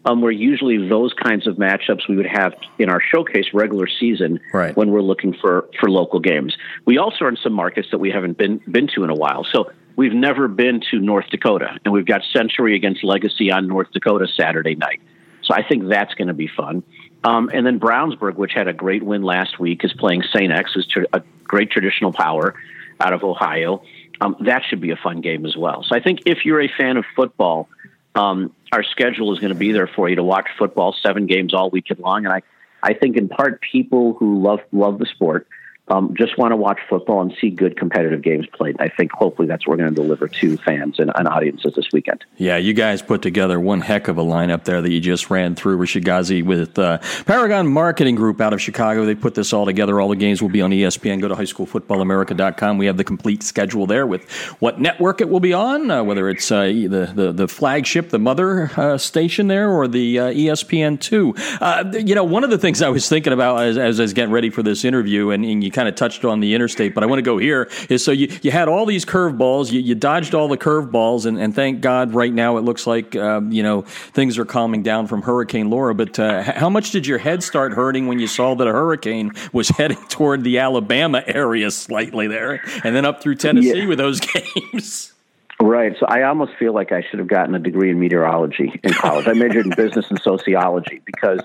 Um, 0.04 0.22
where 0.22 0.30
usually 0.30 0.88
those 0.88 1.12
kinds 1.12 1.48
of 1.48 1.56
matchups 1.56 2.08
we 2.08 2.14
would 2.14 2.24
have 2.24 2.54
in 2.78 2.88
our 2.88 3.00
showcase 3.00 3.46
regular 3.52 3.88
season 3.88 4.38
right. 4.54 4.74
when 4.76 4.92
we're 4.92 5.02
looking 5.02 5.34
for, 5.34 5.68
for 5.80 5.90
local 5.90 6.20
games. 6.20 6.56
We 6.84 6.98
also 6.98 7.24
are 7.24 7.28
in 7.28 7.36
some 7.36 7.52
markets 7.52 7.88
that 7.90 7.98
we 7.98 8.08
haven't 8.08 8.38
been 8.38 8.58
been 8.70 8.86
to 8.94 9.02
in 9.02 9.10
a 9.10 9.14
while. 9.14 9.44
So 9.52 9.72
we've 9.96 10.14
never 10.14 10.46
been 10.46 10.80
to 10.92 11.00
North 11.00 11.28
Dakota, 11.30 11.76
and 11.84 11.92
we've 11.92 12.06
got 12.06 12.22
Century 12.32 12.76
against 12.76 13.02
Legacy 13.02 13.50
on 13.50 13.66
North 13.66 13.90
Dakota 13.90 14.28
Saturday 14.28 14.76
night. 14.76 15.00
So 15.42 15.52
I 15.52 15.66
think 15.66 15.88
that's 15.88 16.14
going 16.14 16.28
to 16.28 16.34
be 16.34 16.46
fun. 16.46 16.84
Um, 17.24 17.50
and 17.52 17.66
then 17.66 17.80
Brownsburg, 17.80 18.36
which 18.36 18.52
had 18.54 18.68
a 18.68 18.72
great 18.72 19.02
win 19.02 19.22
last 19.22 19.58
week, 19.58 19.84
is 19.84 19.92
playing 19.94 20.22
St. 20.32 20.52
X, 20.52 20.72
who's 20.74 20.88
a 21.12 21.22
great 21.42 21.70
traditional 21.70 22.12
power 22.12 22.54
out 23.00 23.12
of 23.12 23.24
Ohio 23.24 23.82
um, 24.20 24.36
that 24.40 24.62
should 24.68 24.80
be 24.80 24.90
a 24.90 24.96
fun 24.96 25.20
game 25.20 25.46
as 25.46 25.56
well. 25.56 25.84
So 25.84 25.94
I 25.94 26.00
think 26.00 26.20
if 26.26 26.44
you're 26.44 26.60
a 26.60 26.70
fan 26.76 26.96
of 26.96 27.04
football, 27.14 27.68
um, 28.14 28.52
our 28.72 28.82
schedule 28.82 29.32
is 29.32 29.38
going 29.38 29.52
to 29.52 29.58
be 29.58 29.72
there 29.72 29.86
for 29.86 30.08
you 30.08 30.16
to 30.16 30.24
watch 30.24 30.46
football, 30.58 30.94
seven 31.02 31.26
games 31.26 31.54
all 31.54 31.70
weekend 31.70 32.00
long. 32.00 32.24
And 32.24 32.32
I, 32.32 32.42
I 32.82 32.94
think 32.94 33.16
in 33.16 33.28
part 33.28 33.60
people 33.60 34.14
who 34.14 34.42
love 34.42 34.60
love 34.72 34.98
the 34.98 35.06
sport 35.06 35.46
um, 35.90 36.14
just 36.16 36.38
want 36.38 36.52
to 36.52 36.56
watch 36.56 36.78
football 36.88 37.20
and 37.20 37.34
see 37.40 37.50
good 37.50 37.76
competitive 37.76 38.22
games 38.22 38.46
played. 38.52 38.76
I 38.80 38.88
think 38.88 39.12
hopefully 39.12 39.48
that's 39.48 39.66
what 39.66 39.78
we're 39.78 39.84
going 39.84 39.94
to 39.94 40.02
deliver 40.02 40.28
to 40.28 40.56
fans 40.58 40.98
and, 40.98 41.10
and, 41.14 41.28
audiences 41.28 41.74
this 41.74 41.86
weekend. 41.92 42.24
Yeah, 42.36 42.56
you 42.56 42.72
guys 42.72 43.02
put 43.02 43.20
together 43.20 43.60
one 43.60 43.82
heck 43.82 44.08
of 44.08 44.16
a 44.16 44.22
lineup 44.22 44.64
there 44.64 44.80
that 44.80 44.90
you 44.90 45.00
just 45.00 45.30
ran 45.30 45.54
through. 45.54 45.76
Rashid 45.76 46.04
Ghazi 46.04 46.42
with 46.42 46.78
uh, 46.78 46.98
Paragon 47.26 47.66
Marketing 47.66 48.14
Group 48.14 48.40
out 48.40 48.52
of 48.52 48.60
Chicago. 48.60 49.04
They 49.04 49.14
put 49.14 49.34
this 49.34 49.52
all 49.52 49.66
together. 49.66 50.00
All 50.00 50.08
the 50.08 50.16
games 50.16 50.40
will 50.40 50.48
be 50.48 50.62
on 50.62 50.70
ESPN. 50.70 51.20
Go 51.20 51.28
to 51.28 51.34
highschoolfootballamerica.com. 51.34 52.78
We 52.78 52.86
have 52.86 52.96
the 52.96 53.04
complete 53.04 53.42
schedule 53.42 53.86
there 53.86 54.06
with 54.06 54.30
what 54.60 54.80
network 54.80 55.20
it 55.20 55.28
will 55.28 55.40
be 55.40 55.52
on, 55.52 55.90
uh, 55.90 56.02
whether 56.02 56.28
it's 56.28 56.50
uh, 56.50 56.62
the, 56.62 57.12
the, 57.14 57.32
the 57.32 57.48
flagship, 57.48 58.10
the 58.10 58.18
mother 58.18 58.70
uh, 58.76 58.98
station 58.98 59.48
there, 59.48 59.70
or 59.70 59.86
the 59.86 60.18
uh, 60.18 60.24
ESPN2. 60.30 61.60
Uh, 61.60 61.98
you 61.98 62.14
know, 62.14 62.24
one 62.24 62.44
of 62.44 62.50
the 62.50 62.58
things 62.58 62.80
I 62.80 62.88
was 62.88 63.08
thinking 63.08 63.32
about 63.32 63.62
as, 63.62 63.78
as 63.78 64.00
I 64.00 64.02
was 64.02 64.12
getting 64.12 64.32
ready 64.32 64.50
for 64.50 64.62
this 64.62 64.84
interview, 64.84 65.30
and, 65.30 65.44
and 65.44 65.62
you 65.62 65.70
kind 65.78 65.88
of 65.88 65.94
touched 65.94 66.24
on 66.24 66.40
the 66.40 66.56
interstate, 66.56 66.92
but 66.92 67.04
I 67.04 67.06
want 67.06 67.18
to 67.20 67.22
go 67.22 67.38
here. 67.38 67.70
Is 67.88 68.04
so 68.04 68.10
you, 68.10 68.28
you 68.42 68.50
had 68.50 68.66
all 68.66 68.84
these 68.84 69.04
curveballs, 69.04 69.70
you, 69.70 69.78
you 69.78 69.94
dodged 69.94 70.34
all 70.34 70.48
the 70.48 70.56
curveballs, 70.56 71.24
and, 71.24 71.38
and 71.38 71.54
thank 71.54 71.80
God 71.80 72.14
right 72.14 72.32
now 72.32 72.56
it 72.56 72.62
looks 72.62 72.84
like 72.84 73.14
um, 73.14 73.52
you 73.52 73.62
know 73.62 73.82
things 73.82 74.38
are 74.38 74.44
calming 74.44 74.82
down 74.82 75.06
from 75.06 75.22
Hurricane 75.22 75.70
Laura. 75.70 75.94
But 75.94 76.18
uh, 76.18 76.42
how 76.42 76.68
much 76.68 76.90
did 76.90 77.06
your 77.06 77.18
head 77.18 77.44
start 77.44 77.74
hurting 77.74 78.08
when 78.08 78.18
you 78.18 78.26
saw 78.26 78.56
that 78.56 78.66
a 78.66 78.72
hurricane 78.72 79.30
was 79.52 79.68
heading 79.78 80.04
toward 80.08 80.42
the 80.42 80.58
Alabama 80.58 81.22
area 81.28 81.70
slightly 81.70 82.26
there, 82.26 82.60
and 82.82 82.96
then 82.96 83.04
up 83.04 83.22
through 83.22 83.36
Tennessee 83.36 83.82
yeah. 83.82 83.86
with 83.86 83.98
those 83.98 84.18
games? 84.74 85.12
Right. 85.60 85.96
So 86.00 86.06
I 86.06 86.22
almost 86.22 86.54
feel 86.58 86.72
like 86.72 86.90
I 86.90 87.04
should 87.08 87.20
have 87.20 87.28
gotten 87.28 87.54
a 87.54 87.60
degree 87.60 87.90
in 87.90 88.00
meteorology 88.00 88.80
in 88.82 88.92
college. 88.94 89.28
I 89.28 89.32
majored 89.32 89.66
in 89.66 89.74
business 89.76 90.10
and 90.10 90.20
sociology 90.22 91.00
because 91.04 91.40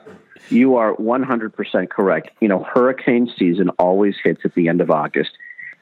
you 0.50 0.77
are 0.77 0.95
100% 0.95 1.89
correct. 1.89 2.29
You 2.39 2.47
know, 2.47 2.63
hurricane 2.63 3.31
season 3.38 3.69
always 3.79 4.15
hits 4.23 4.41
at 4.45 4.53
the 4.55 4.67
end 4.67 4.81
of 4.81 4.91
August. 4.91 5.31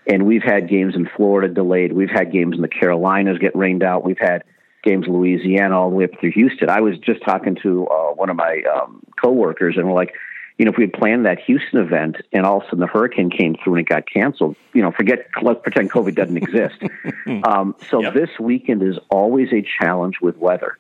And 0.07 0.25
we've 0.25 0.43
had 0.43 0.67
games 0.67 0.95
in 0.95 1.07
Florida 1.15 1.53
delayed. 1.53 1.93
We've 1.93 2.09
had 2.09 2.31
games 2.31 2.55
in 2.55 2.61
the 2.61 2.67
Carolinas 2.67 3.37
get 3.37 3.55
rained 3.55 3.83
out. 3.83 4.03
We've 4.03 4.17
had 4.19 4.43
games 4.83 5.05
in 5.05 5.13
Louisiana 5.13 5.79
all 5.79 5.89
the 5.89 5.95
way 5.95 6.05
up 6.05 6.19
through 6.19 6.31
Houston. 6.31 6.69
I 6.69 6.81
was 6.81 6.97
just 6.97 7.23
talking 7.23 7.55
to 7.61 7.87
uh, 7.87 8.13
one 8.13 8.29
of 8.29 8.35
my 8.35 8.63
um, 8.73 9.03
coworkers, 9.21 9.77
and 9.77 9.87
we're 9.87 9.93
like, 9.93 10.13
you 10.57 10.65
know, 10.65 10.71
if 10.71 10.77
we 10.77 10.83
had 10.83 10.93
planned 10.93 11.25
that 11.25 11.39
Houston 11.39 11.79
event 11.79 12.17
and 12.31 12.45
all 12.45 12.57
of 12.57 12.63
a 12.63 12.65
sudden 12.67 12.79
the 12.79 12.87
hurricane 12.87 13.31
came 13.31 13.55
through 13.63 13.75
and 13.75 13.81
it 13.81 13.89
got 13.89 14.03
canceled, 14.07 14.55
you 14.73 14.81
know, 14.81 14.91
forget, 14.91 15.27
let's 15.41 15.59
pretend 15.61 15.91
COVID 15.91 16.15
doesn't 16.15 16.37
exist. 16.37 16.75
um, 17.45 17.75
so 17.89 18.01
yep. 18.01 18.13
this 18.13 18.29
weekend 18.39 18.83
is 18.83 18.99
always 19.09 19.51
a 19.53 19.63
challenge 19.79 20.17
with 20.21 20.37
weather. 20.37 20.77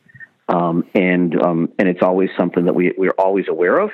Um, 0.51 0.85
and, 0.93 1.41
um, 1.41 1.69
and 1.79 1.87
it's 1.87 2.01
always 2.01 2.29
something 2.37 2.65
that 2.65 2.73
we, 2.73 2.93
we're 2.97 3.15
always 3.17 3.45
aware 3.47 3.79
of 3.79 3.91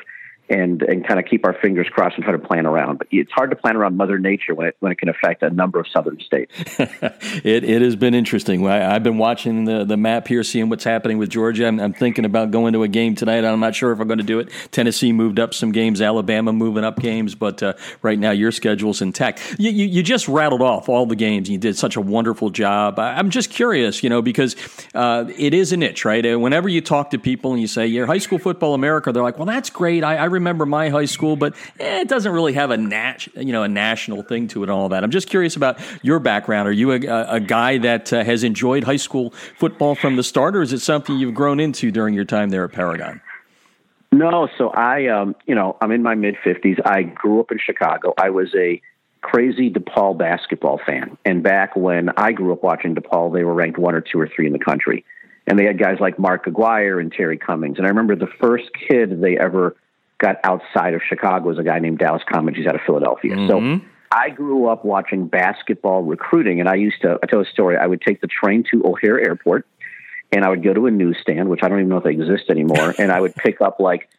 and 0.50 0.82
and 0.82 1.06
kind 1.06 1.20
of 1.20 1.25
keep 1.25 1.46
our 1.46 1.54
fingers 1.54 1.88
crossed 1.89 2.16
and 2.16 2.24
try 2.24 2.34
to 2.34 2.39
plan 2.39 2.66
around. 2.66 3.00
But 3.00 3.08
it's 3.12 3.32
hard 3.32 3.50
to 3.50 3.56
plan 3.56 3.75
around 3.75 3.98
Mother 3.98 4.18
Nature 4.18 4.56
when 4.56 4.68
it 4.68 4.77
when 4.80 4.92
it 4.92 4.98
can 4.98 5.10
affect 5.10 5.44
a 5.44 5.50
number 5.50 5.80
of 5.80 5.88
southern 5.88 6.20
states. 6.20 6.54
it 6.80 7.63
it 7.63 7.82
has 7.82 7.96
been 7.96 8.13
interesting. 8.13 8.66
I, 8.68 8.94
have 8.94 9.04
been 9.04 9.18
watching 9.18 9.66
the 9.66 9.84
the 9.84 9.98
map 9.98 10.27
here, 10.27 10.44
seeing 10.44 10.70
what's 10.70 10.84
happening 10.84 11.18
with 11.18 11.30
Georgia. 11.30 11.68
I'm, 11.68 11.80
I'm, 11.80 11.94
thinking 11.94 12.25
about 12.25 12.51
going 12.51 12.74
to 12.74 12.84
a 12.84 12.88
game 12.88 13.16
tonight. 13.16 13.44
I'm 13.44 13.60
not 13.60 13.75
sure 13.75 13.92
if 13.92 14.00
I'm 14.00 14.08
going 14.08 14.20
to 14.20 14.24
do 14.24 14.39
it. 14.39 14.51
Tennessee 14.72 15.12
moved 15.12 15.39
up 15.39 15.54
some 15.54 15.72
games, 15.72 16.01
Alabama 16.01 16.54
moving 16.54 16.84
up 16.84 17.00
games, 17.00 17.34
but 17.34 17.63
uh, 17.63 17.74
right 18.01 18.20
now 18.20 18.32
your 18.32 18.51
schedule's 18.51 19.01
intact. 19.01 19.56
You, 19.58 19.72
you, 19.72 19.86
you 19.86 20.04
just 20.04 20.27
rattled 20.27 20.62
off 20.62 20.89
all 20.89 21.06
the 21.06 21.16
games. 21.16 21.50
You 21.50 21.58
did 21.58 21.75
such 21.75 21.96
a 21.96 22.01
wonderful 22.01 22.51
job. 22.51 23.00
I, 23.00 23.20
am 23.20 23.32
just 23.32 23.50
curious, 23.50 24.04
you 24.04 24.10
know, 24.10 24.22
because 24.22 24.56
uh, 24.94 25.25
it 25.38 25.54
is 25.54 25.72
a 25.72 25.77
niche, 25.77 26.06
right? 26.06 26.24
Whenever 26.39 26.70
you 26.70 26.82
talk 26.82 27.10
to 27.12 27.18
people 27.18 27.51
and 27.51 27.62
you 27.62 27.68
say 27.68 27.88
you're 27.88 28.06
high 28.06 28.18
school 28.20 28.38
football 28.38 28.74
America, 28.74 29.12
they're 29.12 29.24
like, 29.24 29.38
well, 29.38 29.48
that's 29.48 29.70
great. 29.70 30.04
I, 30.04 30.18
I 30.18 30.25
remember 30.38 30.65
my 30.65 30.89
high 30.89 31.06
school, 31.06 31.36
but 31.36 31.56
eh, 31.79 32.01
it 32.01 32.08
doesn't 32.08 32.32
really 32.32 32.53
have 32.53 32.72
a 32.72 32.77
nat- 32.77 33.27
you 33.36 33.51
know 33.51 33.63
a 33.63 33.67
national 33.67 34.24
thing 34.24 34.48
to 34.50 34.63
it 34.63 34.70
and 34.70 34.72
all 34.72 34.89
that. 34.89 35.03
I'm 35.03 35.12
just 35.12 35.29
curious 35.29 35.56
about 35.56 35.79
your 36.01 36.20
background. 36.20 36.67
Are 36.67 36.74
you 36.74 36.91
a, 36.91 37.36
a 37.36 37.39
guy 37.39 37.77
that 37.79 38.12
uh, 38.13 38.24
has 38.24 38.44
enjoyed 38.44 38.84
high 38.84 38.98
school 38.98 39.32
football 39.58 39.96
from 39.96 40.15
the 40.15 40.24
start, 40.24 40.56
or 40.56 40.62
is 40.62 40.74
it 40.74 40.79
something 40.79 41.17
you've 41.17 41.36
grown 41.36 41.60
into 41.60 41.91
during 41.91 42.13
your 42.13 42.25
time 42.25 42.50
there 42.50 42.63
at 42.63 42.72
Paragon? 42.72 43.22
No, 44.12 44.48
so 44.58 44.70
I, 44.70 45.08
um, 45.08 45.36
you 45.46 45.53
know, 45.53 45.75
I'm 45.82 45.91
in 45.91 46.01
my 46.01 46.15
mid 46.15 46.36
50s. 46.46 46.79
I 46.86 47.03
grew 47.03 47.41
up 47.41 47.51
in 47.51 47.60
Chicago. 47.60 48.13
I 48.17 48.29
was 48.29 48.48
a 48.56 48.82
crazy 49.22 49.70
DePaul 49.70 50.17
basketball 50.17 50.79
fan, 50.86 51.17
and 51.25 51.44
back 51.44 51.75
when 51.75 52.10
I 52.15 52.32
grew 52.32 52.53
up 52.53 52.63
watching 52.63 52.96
DePaul, 52.96 53.34
they 53.34 53.44
were 53.44 53.53
ranked 53.53 53.77
one 53.77 53.96
or 53.96 54.01
two 54.01 54.20
or 54.20 54.29
three 54.34 54.48
in 54.48 54.53
the 54.53 54.60
country 54.60 55.03
and 55.48 55.58
they 55.58 55.65
had 55.65 55.79
guys 55.79 55.96
like 56.00 56.20
Mark 56.20 56.46
Aguirre 56.46 57.00
and 57.00 57.12
Terry 57.12 57.38
Cummings. 57.38 57.77
And 57.77 57.88
I 57.88 57.89
remember 57.89 58.15
the 58.15 58.27
first 58.39 58.65
kid 58.88 59.22
they 59.22 59.38
ever 59.38 59.75
got 60.20 60.38
outside 60.44 60.94
of 60.94 61.02
Chicago 61.08 61.48
was 61.48 61.60
a 61.60 61.64
guy 61.64 61.80
named 61.80 62.00
Dallas 62.00 62.24
Comegys. 62.32 62.56
He's 62.56 62.68
out 62.68 62.76
of 62.76 62.82
Philadelphia. 62.86 63.36
Mm-hmm. 63.36 63.48
So 63.84 63.86
I 64.12 64.30
grew 64.30 64.68
up 64.68 64.86
watching 64.86 65.28
basketball 65.28 66.04
recruiting, 66.04 66.60
and 66.60 66.70
I 66.70 66.76
used 66.76 67.02
to. 67.02 67.20
I 67.22 67.26
tell 67.28 67.42
a 67.42 67.46
story. 67.46 67.78
I 67.78 67.86
would 67.88 68.02
take 68.02 68.22
the 68.22 68.28
train 68.28 68.64
to 68.72 68.84
O'Hare 68.86 69.20
Airport, 69.20 69.68
and 70.32 70.44
I 70.44 70.50
would 70.50 70.64
go 70.64 70.74
to 70.74 70.86
a 70.88 70.92
newsstand, 70.92 71.50
which 71.50 71.62
I 71.64 71.68
don't 71.68 71.80
even 71.80 71.90
know 71.90 71.98
if 71.98 72.04
they 72.04 72.12
exist 72.12 72.50
anymore, 72.50 72.94
and 73.00 73.12
I 73.12 73.20
would 73.20 73.36
pick 73.36 73.62
up 73.62 73.80
like 73.80 74.10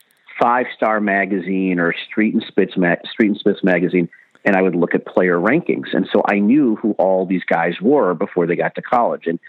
Five 0.40 0.66
Star 0.76 1.00
Magazine 1.00 1.80
or 1.80 1.94
Street 2.08 2.34
and 2.34 2.44
Smith's 2.52 2.76
Ma- 2.76 2.96
Street 3.10 3.28
and 3.28 3.38
Smith's 3.38 3.64
Magazine, 3.64 4.08
and 4.44 4.56
I 4.56 4.62
would 4.62 4.76
look 4.76 4.94
at 4.94 5.06
player 5.06 5.38
rankings. 5.38 5.94
And 5.94 6.08
so 6.12 6.22
I 6.30 6.38
knew 6.38 6.76
who 6.76 6.92
all 6.92 7.26
these 7.26 7.44
guys 7.44 7.74
were 7.80 8.14
before 8.14 8.46
they 8.46 8.56
got 8.56 8.74
to 8.74 8.82
college. 8.82 9.26
And 9.26 9.40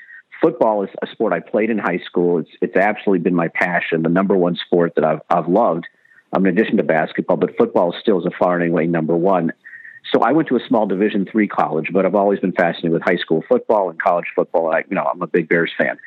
football 0.42 0.84
is 0.84 0.90
a 1.02 1.08
sport 1.08 1.34
I 1.34 1.42
played 1.42 1.70
in 1.70 1.78
high 1.78 2.00
school. 2.06 2.40
It's 2.40 2.52
it's 2.62 2.78
absolutely 2.78 3.24
been 3.24 3.36
my 3.36 3.50
passion, 3.50 4.04
the 4.04 4.10
number 4.10 4.36
one 4.36 4.56
sport 4.56 4.94
that 4.96 5.04
I've 5.04 5.22
I've 5.30 5.50
loved 5.50 5.86
um, 6.34 6.46
in 6.46 6.58
addition 6.58 6.78
to 6.78 6.84
basketball, 6.84 7.38
but 7.38 7.56
football 7.58 7.94
still 8.00 8.20
is 8.20 8.26
a 8.26 8.32
far 8.38 8.60
and 8.60 8.72
away 8.72 8.88
number 8.88 9.16
one. 9.16 9.52
So 10.12 10.22
I 10.22 10.32
went 10.32 10.48
to 10.50 10.56
a 10.56 10.68
small 10.68 10.88
Division 10.88 11.28
three 11.30 11.48
college, 11.48 11.88
but 11.92 12.06
I've 12.06 12.16
always 12.16 12.40
been 12.40 12.54
fascinated 12.54 12.92
with 12.92 13.02
high 13.04 13.18
school 13.18 13.44
football 13.48 13.90
and 13.90 14.02
college 14.02 14.26
football. 14.36 14.74
I, 14.74 14.84
you 14.90 14.96
know, 14.96 15.04
I'm 15.04 15.22
a 15.22 15.28
big 15.28 15.50
Bears 15.50 15.72
fan. 15.78 15.98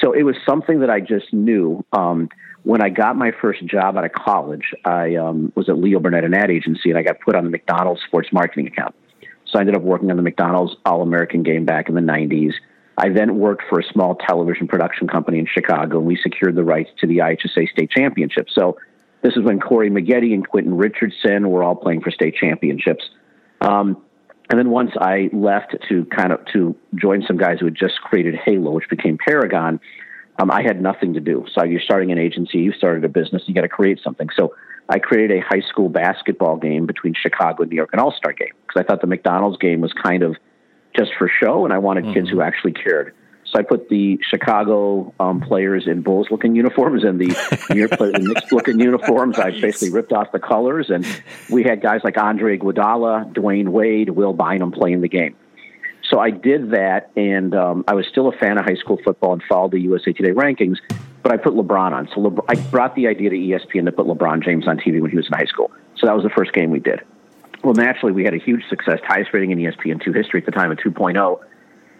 So 0.00 0.12
it 0.12 0.22
was 0.22 0.36
something 0.46 0.80
that 0.80 0.90
I 0.90 1.00
just 1.00 1.32
knew. 1.32 1.84
Um, 1.92 2.28
when 2.62 2.82
I 2.82 2.88
got 2.90 3.16
my 3.16 3.32
first 3.40 3.64
job 3.66 3.96
out 3.96 4.04
of 4.04 4.12
college, 4.12 4.72
I 4.84 5.16
um, 5.16 5.52
was 5.56 5.68
at 5.68 5.78
Leo 5.78 5.98
Burnett, 5.98 6.24
an 6.24 6.32
ad 6.32 6.50
agency, 6.50 6.90
and 6.90 6.98
I 6.98 7.02
got 7.02 7.20
put 7.20 7.34
on 7.34 7.44
the 7.44 7.50
McDonald's 7.50 8.00
sports 8.06 8.28
marketing 8.32 8.68
account. 8.68 8.94
So 9.46 9.58
I 9.58 9.60
ended 9.60 9.76
up 9.76 9.82
working 9.82 10.10
on 10.10 10.16
the 10.16 10.22
McDonald's 10.22 10.76
All 10.86 11.02
American 11.02 11.42
game 11.42 11.66
back 11.66 11.88
in 11.88 11.94
the 11.94 12.00
90s. 12.00 12.52
I 12.96 13.08
then 13.08 13.38
worked 13.38 13.64
for 13.68 13.80
a 13.80 13.84
small 13.84 14.14
television 14.14 14.68
production 14.68 15.08
company 15.08 15.38
in 15.38 15.46
Chicago, 15.46 15.98
and 15.98 16.06
we 16.06 16.16
secured 16.16 16.54
the 16.54 16.64
rights 16.64 16.90
to 17.00 17.06
the 17.06 17.18
IHSA 17.18 17.68
state 17.68 17.90
championship. 17.90 18.48
So 18.50 18.76
this 19.22 19.34
is 19.36 19.42
when 19.42 19.60
Corey 19.60 19.90
Maggette 19.90 20.32
and 20.32 20.46
Quentin 20.46 20.76
Richardson 20.76 21.50
were 21.50 21.62
all 21.62 21.76
playing 21.76 22.02
for 22.02 22.10
state 22.10 22.34
championships. 22.34 23.04
Um, 23.60 24.02
and 24.50 24.58
then 24.58 24.70
once 24.70 24.90
I 25.00 25.30
left 25.32 25.76
to 25.88 26.04
kind 26.06 26.32
of 26.32 26.40
to 26.52 26.76
join 26.94 27.22
some 27.26 27.38
guys 27.38 27.58
who 27.60 27.66
had 27.66 27.74
just 27.74 28.00
created 28.02 28.34
Halo, 28.44 28.72
which 28.72 28.88
became 28.90 29.16
Paragon, 29.16 29.80
um, 30.38 30.50
I 30.50 30.62
had 30.62 30.82
nothing 30.82 31.14
to 31.14 31.20
do. 31.20 31.46
So 31.54 31.64
you're 31.64 31.80
starting 31.80 32.10
an 32.10 32.18
agency, 32.18 32.58
you 32.58 32.72
started 32.72 33.04
a 33.04 33.08
business, 33.08 33.42
you 33.46 33.54
got 33.54 33.62
to 33.62 33.68
create 33.68 34.00
something. 34.02 34.28
So 34.36 34.54
I 34.88 34.98
created 34.98 35.38
a 35.38 35.40
high 35.40 35.62
school 35.68 35.88
basketball 35.88 36.56
game 36.56 36.86
between 36.86 37.14
Chicago 37.14 37.62
and 37.62 37.70
New 37.70 37.76
York, 37.76 37.90
an 37.92 38.00
All 38.00 38.12
Star 38.12 38.32
game, 38.32 38.52
because 38.66 38.80
I 38.80 38.84
thought 38.84 39.00
the 39.00 39.06
McDonald's 39.06 39.58
game 39.58 39.80
was 39.80 39.92
kind 39.92 40.22
of 40.22 40.36
just 40.96 41.12
for 41.18 41.30
show, 41.42 41.64
and 41.64 41.72
I 41.72 41.78
wanted 41.78 42.04
mm-hmm. 42.04 42.14
kids 42.14 42.28
who 42.28 42.42
actually 42.42 42.72
cared. 42.72 43.14
So 43.52 43.58
I 43.58 43.62
put 43.62 43.90
the 43.90 44.18
Chicago 44.30 45.12
um, 45.20 45.42
players 45.42 45.86
in 45.86 46.00
Bulls 46.00 46.28
looking 46.30 46.56
uniforms 46.56 47.04
and 47.04 47.20
the 47.20 47.26
New 47.70 47.80
York 47.80 47.90
players 47.92 48.14
in 48.14 48.24
Knicks 48.24 48.50
looking 48.50 48.80
uniforms. 48.80 49.38
I 49.38 49.50
basically 49.50 49.90
ripped 49.90 50.12
off 50.12 50.32
the 50.32 50.38
colors, 50.38 50.88
and 50.88 51.06
we 51.50 51.62
had 51.62 51.82
guys 51.82 52.00
like 52.02 52.16
Andre 52.16 52.56
Iguodala, 52.56 53.34
Dwyane 53.34 53.68
Wade, 53.68 54.08
Will 54.08 54.32
Bynum 54.32 54.72
playing 54.72 55.02
the 55.02 55.08
game. 55.08 55.36
So 56.08 56.18
I 56.18 56.30
did 56.30 56.70
that, 56.70 57.10
and 57.14 57.54
um, 57.54 57.84
I 57.86 57.94
was 57.94 58.06
still 58.06 58.28
a 58.28 58.32
fan 58.32 58.56
of 58.56 58.64
high 58.64 58.76
school 58.76 58.98
football 59.04 59.34
and 59.34 59.42
followed 59.42 59.72
the 59.72 59.80
USA 59.80 60.12
Today 60.12 60.30
rankings. 60.30 60.78
But 61.22 61.32
I 61.32 61.36
put 61.36 61.52
LeBron 61.52 61.92
on. 61.92 62.08
So 62.08 62.22
LeBron, 62.22 62.44
I 62.48 62.54
brought 62.70 62.94
the 62.94 63.06
idea 63.06 63.30
to 63.30 63.36
ESPN 63.36 63.84
to 63.84 63.92
put 63.92 64.06
LeBron 64.06 64.42
James 64.42 64.66
on 64.66 64.78
TV 64.78 65.00
when 65.00 65.10
he 65.10 65.16
was 65.16 65.26
in 65.26 65.32
high 65.34 65.44
school. 65.44 65.70
So 65.96 66.06
that 66.06 66.14
was 66.14 66.24
the 66.24 66.30
first 66.30 66.54
game 66.54 66.70
we 66.70 66.80
did. 66.80 67.02
Well, 67.62 67.74
naturally, 67.74 68.12
we 68.12 68.24
had 68.24 68.34
a 68.34 68.38
huge 68.38 68.64
success, 68.68 68.98
highest 69.06 69.32
rating 69.32 69.52
in 69.52 69.58
ESPN2 69.58 70.16
history 70.16 70.40
at 70.40 70.46
the 70.46 70.52
time, 70.52 70.72
a 70.72 70.74
2.0 70.74 71.40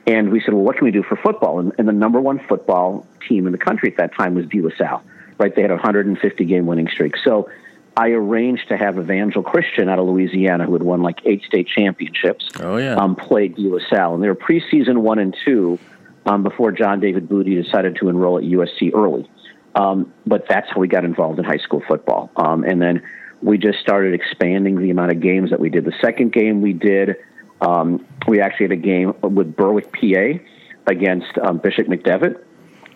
and 0.06 0.30
we 0.30 0.40
said, 0.40 0.54
well, 0.54 0.64
what 0.64 0.76
can 0.76 0.84
we 0.84 0.90
do 0.90 1.02
for 1.02 1.16
football? 1.16 1.60
And, 1.60 1.72
and 1.78 1.86
the 1.86 1.92
number 1.92 2.20
one 2.20 2.40
football 2.48 3.06
team 3.28 3.46
in 3.46 3.52
the 3.52 3.58
country 3.58 3.90
at 3.90 3.96
that 3.98 4.14
time 4.14 4.34
was 4.34 4.46
De 4.46 4.60
La 4.60 4.70
Salle, 4.76 5.02
right? 5.38 5.54
They 5.54 5.62
had 5.62 5.70
a 5.70 5.74
150 5.74 6.44
game 6.44 6.66
winning 6.66 6.88
streak. 6.88 7.14
So 7.22 7.48
I 7.96 8.08
arranged 8.08 8.68
to 8.68 8.76
have 8.76 8.98
Evangel 8.98 9.42
Christian 9.42 9.88
out 9.88 9.98
of 9.98 10.06
Louisiana, 10.06 10.64
who 10.64 10.72
had 10.72 10.82
won 10.82 11.02
like 11.02 11.20
eight 11.24 11.42
state 11.44 11.68
championships, 11.68 12.48
oh, 12.60 12.78
yeah. 12.78 12.96
um, 12.96 13.14
play 13.14 13.48
De 13.48 13.68
La 13.68 13.78
Salle. 13.88 14.14
And 14.14 14.22
they 14.22 14.28
were 14.28 14.34
preseason 14.34 14.98
one 14.98 15.20
and 15.20 15.36
two 15.44 15.78
um, 16.26 16.42
before 16.42 16.72
John 16.72 16.98
David 16.98 17.28
Booty 17.28 17.60
decided 17.60 17.96
to 17.96 18.08
enroll 18.08 18.38
at 18.38 18.44
USC 18.44 18.92
early. 18.94 19.30
Um, 19.74 20.12
but 20.26 20.48
that's 20.48 20.68
how 20.70 20.80
we 20.80 20.88
got 20.88 21.04
involved 21.04 21.38
in 21.38 21.44
high 21.44 21.58
school 21.58 21.82
football. 21.86 22.30
Um, 22.36 22.64
and 22.64 22.82
then 22.82 23.02
we 23.40 23.56
just 23.56 23.78
started 23.78 24.14
expanding 24.14 24.80
the 24.80 24.90
amount 24.90 25.12
of 25.12 25.20
games 25.20 25.50
that 25.50 25.60
we 25.60 25.70
did. 25.70 25.84
The 25.84 25.94
second 26.00 26.32
game 26.32 26.60
we 26.60 26.72
did– 26.72 27.16
um, 27.62 28.04
we 28.26 28.40
actually 28.40 28.64
had 28.64 28.72
a 28.72 28.76
game 28.76 29.14
with 29.22 29.56
Berwick, 29.56 29.92
PA, 29.92 30.42
against 30.86 31.38
um, 31.38 31.58
Bishop 31.58 31.86
McDevitt, 31.86 32.42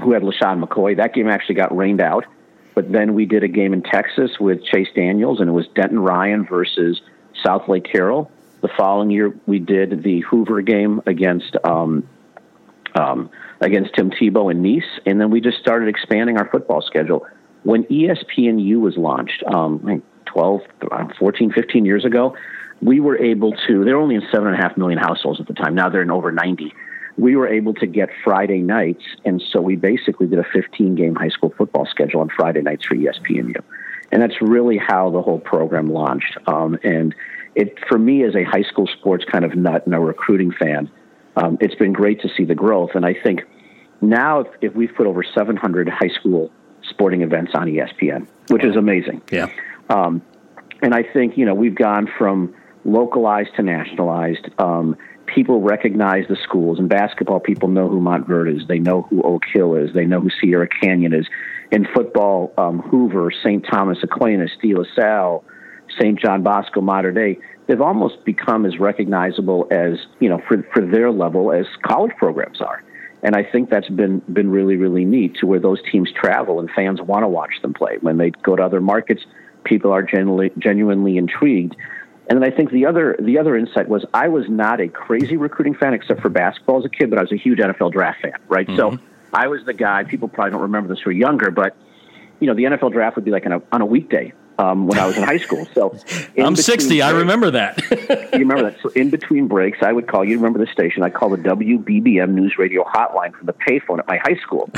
who 0.03 0.13
had 0.13 0.23
LeSean 0.23 0.63
McCoy. 0.63 0.97
That 0.97 1.15
game 1.15 1.29
actually 1.29 1.55
got 1.55 1.75
rained 1.75 2.01
out. 2.01 2.25
But 2.75 2.93
then 2.93 3.15
we 3.15 3.25
did 3.25 3.43
a 3.43 3.49
game 3.49 3.73
in 3.73 3.83
Texas 3.83 4.33
with 4.39 4.63
Chase 4.65 4.89
Daniels, 4.95 5.41
and 5.41 5.49
it 5.49 5.53
was 5.53 5.67
Denton 5.75 5.99
Ryan 5.99 6.45
versus 6.45 7.01
South 7.43 7.69
Lake 7.69 7.87
Carroll. 7.91 8.31
The 8.61 8.69
following 8.77 9.11
year, 9.11 9.35
we 9.47 9.59
did 9.59 10.03
the 10.03 10.21
Hoover 10.21 10.61
game 10.61 11.01
against 11.07 11.57
um, 11.65 12.07
um, 12.95 13.31
against 13.61 13.95
Tim 13.95 14.11
Tebow 14.11 14.51
and 14.51 14.63
Nease, 14.65 15.01
and 15.07 15.21
then 15.21 15.31
we 15.31 15.41
just 15.41 15.59
started 15.59 15.89
expanding 15.89 16.37
our 16.37 16.49
football 16.51 16.83
schedule. 16.83 17.27
When 17.63 17.85
ESPNU 17.85 18.81
was 18.81 18.97
launched, 18.97 19.43
um, 19.45 20.03
12, 20.27 20.61
14, 21.19 21.53
15 21.53 21.85
years 21.85 22.05
ago, 22.05 22.37
we 22.81 23.01
were 23.01 23.19
able 23.19 23.53
to, 23.67 23.85
they 23.85 23.93
were 23.93 24.01
only 24.01 24.17
in 24.17 24.23
seven 24.31 24.49
and 24.49 24.57
a 24.57 24.63
half 24.63 24.77
million 24.77 24.99
households 24.99 25.41
at 25.41 25.47
the 25.47 25.55
time. 25.55 25.75
Now 25.75 25.89
they're 25.89 26.03
in 26.03 26.11
over 26.11 26.31
90. 26.31 26.73
We 27.17 27.37
were 27.37 27.49
able 27.49 27.75
to 27.75 27.87
get 27.87 28.11
Friday 28.23 28.61
nights. 28.61 29.03
And 29.25 29.43
so 29.51 29.61
we 29.61 29.77
basically 29.77 30.27
did 30.27 30.39
a 30.39 30.45
15 30.53 30.95
game 30.95 31.15
high 31.15 31.31
school 31.31 31.55
football 31.57 31.87
schedule 31.87 32.21
on 32.21 32.29
Friday 32.29 32.63
nights 32.63 32.85
for 32.85 32.95
ESPNU. 32.95 33.63
And 34.13 34.23
that's 34.23 34.41
really 34.41 34.79
how 34.79 35.11
the 35.11 35.23
whole 35.23 35.41
program 35.41 35.89
launched. 35.89 36.37
Um, 36.47 36.79
and 36.85 37.15
it, 37.55 37.79
for 37.89 37.99
me, 37.99 38.23
as 38.25 38.37
a 38.37 38.45
high 38.45 38.63
school 38.63 38.87
sports 38.87 39.25
kind 39.31 39.45
of 39.45 39.57
nut 39.57 39.87
and 39.87 39.95
a 39.95 39.99
recruiting 39.99 40.53
fan, 40.53 40.91
um, 41.37 41.59
it's 41.61 41.75
been 41.75 41.93
great 41.93 42.21
to 42.21 42.29
see 42.37 42.45
the 42.45 42.55
growth. 42.55 42.91
And 42.95 43.05
I 43.05 43.15
think 43.15 43.43
now, 44.01 44.41
if, 44.41 44.47
if 44.61 44.75
we've 44.75 44.95
put 44.95 45.07
over 45.07 45.23
700 45.23 45.89
high 45.89 46.09
school 46.09 46.51
sporting 46.83 47.23
events 47.23 47.53
on 47.55 47.67
ESPN, 47.67 48.27
which 48.49 48.65
is 48.65 48.77
amazing. 48.77 49.23
Yeah. 49.33 49.49
Um, 49.89 50.23
and 50.83 50.95
I 50.95 51.03
think, 51.03 51.37
you 51.37 51.45
know, 51.47 51.55
we've 51.55 51.75
gone 51.75 52.09
from 52.19 52.55
localized 52.87 53.51
to 53.57 53.63
nationalized. 53.63 54.49
Um, 54.59 54.97
people 55.27 55.61
recognize 55.61 56.25
the 56.29 56.37
schools. 56.43 56.79
In 56.79 56.89
basketball, 56.89 57.41
people 57.41 57.69
know 57.69 57.89
who 57.89 58.01
Montverde 58.01 58.57
is. 58.57 58.69
They 58.69 58.79
know 58.79 59.03
who 59.03 59.23
Oak 59.23 59.43
Hill 59.53 59.75
is. 59.75 59.93
They 59.93 60.05
know 60.05 60.21
who 60.21 60.31
Sierra 60.41 60.69
Canyon 60.69 61.13
is. 61.13 61.27
In 61.73 61.87
football, 61.95 62.53
um, 62.57 62.79
Hoover, 62.81 63.33
St. 63.43 63.65
Thomas 63.69 63.99
Aquinas, 64.03 64.53
De 64.63 64.73
La 64.75 64.85
Salle, 64.95 65.45
St. 65.99 66.19
John 66.21 66.43
Bosco, 66.43 66.81
modern 66.81 67.15
day, 67.15 67.39
they've 67.67 67.81
almost 67.81 68.25
become 68.25 68.65
as 68.65 68.79
recognizable 68.79 69.67
as, 69.71 69.99
you 70.21 70.29
know, 70.29 70.41
for, 70.47 70.65
for 70.73 70.87
their 70.87 71.11
level 71.11 71.53
as 71.53 71.67
college 71.83 72.13
programs 72.17 72.61
are. 72.61 72.83
And 73.23 73.35
I 73.35 73.43
think 73.43 73.71
that's 73.71 73.89
been 73.89 74.21
been 74.33 74.51
really, 74.51 74.77
really 74.77 75.05
neat 75.05 75.37
to 75.41 75.47
where 75.47 75.59
those 75.59 75.81
teams 75.91 76.13
travel 76.13 76.61
and 76.61 76.71
fans 76.71 77.01
want 77.03 77.25
to 77.25 77.29
watch 77.29 77.55
them 77.63 77.73
play. 77.73 77.97
When 78.01 78.19
they 78.19 78.31
go 78.31 78.55
to 78.55 78.63
other 78.63 78.81
markets, 78.81 79.23
people 79.65 79.91
are 79.91 80.03
genuinely 80.03 80.53
genuinely 80.59 81.17
intrigued. 81.17 81.75
And 82.29 82.41
then 82.41 82.51
I 82.51 82.55
think 82.55 82.71
the 82.71 82.87
other 82.87 83.17
the 83.21 83.39
other 83.39 83.57
insight 83.57 83.89
was 83.89 84.05
I 84.13 84.29
was 84.29 84.49
not 84.49 84.81
a 84.81 84.89
crazy 84.89 85.37
recruiting 85.37 85.75
fan 85.75 85.95
except 85.95 86.21
for 86.21 86.29
basketball 86.29 86.79
as 86.79 86.85
a 86.85 86.89
kid, 86.89 87.09
but 87.09 87.19
I 87.19 87.23
was 87.23 87.33
a 87.33 87.37
huge 87.37 87.59
NFL 87.59 87.93
draft 87.93 88.23
fan, 88.23 88.33
right? 88.49 88.67
Mm-hmm. 88.67 88.77
So 88.77 88.99
I 89.33 89.47
was 89.47 89.65
the 89.65 89.75
guy. 89.75 90.05
People 90.05 90.29
probably 90.29 90.53
don't 90.53 90.63
remember 90.63 90.89
this 90.89 91.01
who 91.01 91.11
are 91.11 91.13
younger, 91.13 91.51
but 91.51 91.77
you 92.41 92.49
know 92.49 92.55
the 92.55 92.65
NFL 92.65 92.93
draft 92.93 93.17
would 93.17 93.25
be 93.25 93.31
like 93.31 93.47
on 93.47 93.53
a 93.53 93.63
on 93.71 93.81
a 93.81 93.87
weekday, 93.87 94.33
um, 94.59 94.87
when 94.87 94.99
I 94.99 95.07
was 95.07 95.17
in 95.17 95.23
high 95.23 95.39
school. 95.39 95.67
So 95.75 95.97
I'm 96.39 96.57
60. 96.57 96.89
Breaks, 96.89 97.05
I 97.05 97.11
remember 97.11 97.51
that. 97.51 97.79
you 98.33 98.39
remember 98.39 98.71
that? 98.71 98.81
So 98.83 98.89
in 98.91 99.11
between 99.11 99.49
breaks, 99.49 99.79
I 99.83 99.93
would 99.93 100.07
call. 100.07 100.25
You 100.25 100.37
remember 100.37 100.59
the 100.59 100.71
station? 100.71 101.03
I 101.03 101.11
call 101.11 101.31
the 101.31 101.39
WBBM 101.39 102.31
News 102.31 102.57
Radio 102.59 102.85
hotline 102.85 103.35
from 103.35 103.47
the 103.47 103.53
payphone 103.53 103.99
at 103.99 104.07
my 104.07 104.17
high 104.19 104.37
school. 104.37 104.71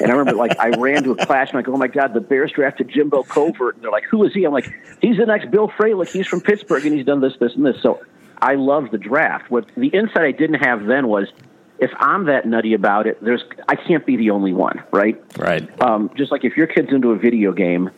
and 0.00 0.10
I 0.10 0.14
remember, 0.14 0.34
like, 0.34 0.58
I 0.58 0.70
ran 0.70 1.04
to 1.04 1.12
a 1.12 1.26
class 1.26 1.50
and 1.50 1.58
I 1.58 1.62
go, 1.62 1.72
"Oh 1.74 1.76
my 1.76 1.88
God, 1.88 2.14
the 2.14 2.20
Bears 2.20 2.52
drafted 2.52 2.88
Jimbo 2.88 3.24
Covert." 3.24 3.76
And 3.76 3.84
they're 3.84 3.90
like, 3.90 4.04
"Who 4.04 4.24
is 4.24 4.32
he?" 4.34 4.44
I'm 4.44 4.52
like, 4.52 4.72
"He's 5.00 5.16
the 5.16 5.26
next 5.26 5.50
Bill 5.50 5.68
Fralic. 5.68 6.10
He's 6.10 6.26
from 6.26 6.40
Pittsburgh 6.40 6.84
and 6.84 6.94
he's 6.94 7.06
done 7.06 7.20
this, 7.20 7.34
this, 7.38 7.54
and 7.54 7.64
this." 7.64 7.80
So 7.82 8.00
I 8.40 8.54
love 8.54 8.90
the 8.90 8.98
draft. 8.98 9.50
What 9.50 9.66
the 9.76 9.88
insight 9.88 10.24
I 10.24 10.32
didn't 10.32 10.64
have 10.64 10.84
then 10.86 11.08
was 11.08 11.28
if 11.78 11.90
I'm 11.98 12.26
that 12.26 12.46
nutty 12.46 12.74
about 12.74 13.06
it, 13.08 13.22
there's 13.22 13.42
I 13.68 13.74
can't 13.74 14.06
be 14.06 14.16
the 14.16 14.30
only 14.30 14.52
one, 14.52 14.82
right? 14.92 15.20
Right. 15.36 15.82
Um, 15.82 16.10
just 16.16 16.30
like 16.30 16.44
if 16.44 16.56
your 16.56 16.68
kid's 16.68 16.92
into 16.92 17.10
a 17.10 17.16
video 17.16 17.52
game, 17.52 17.90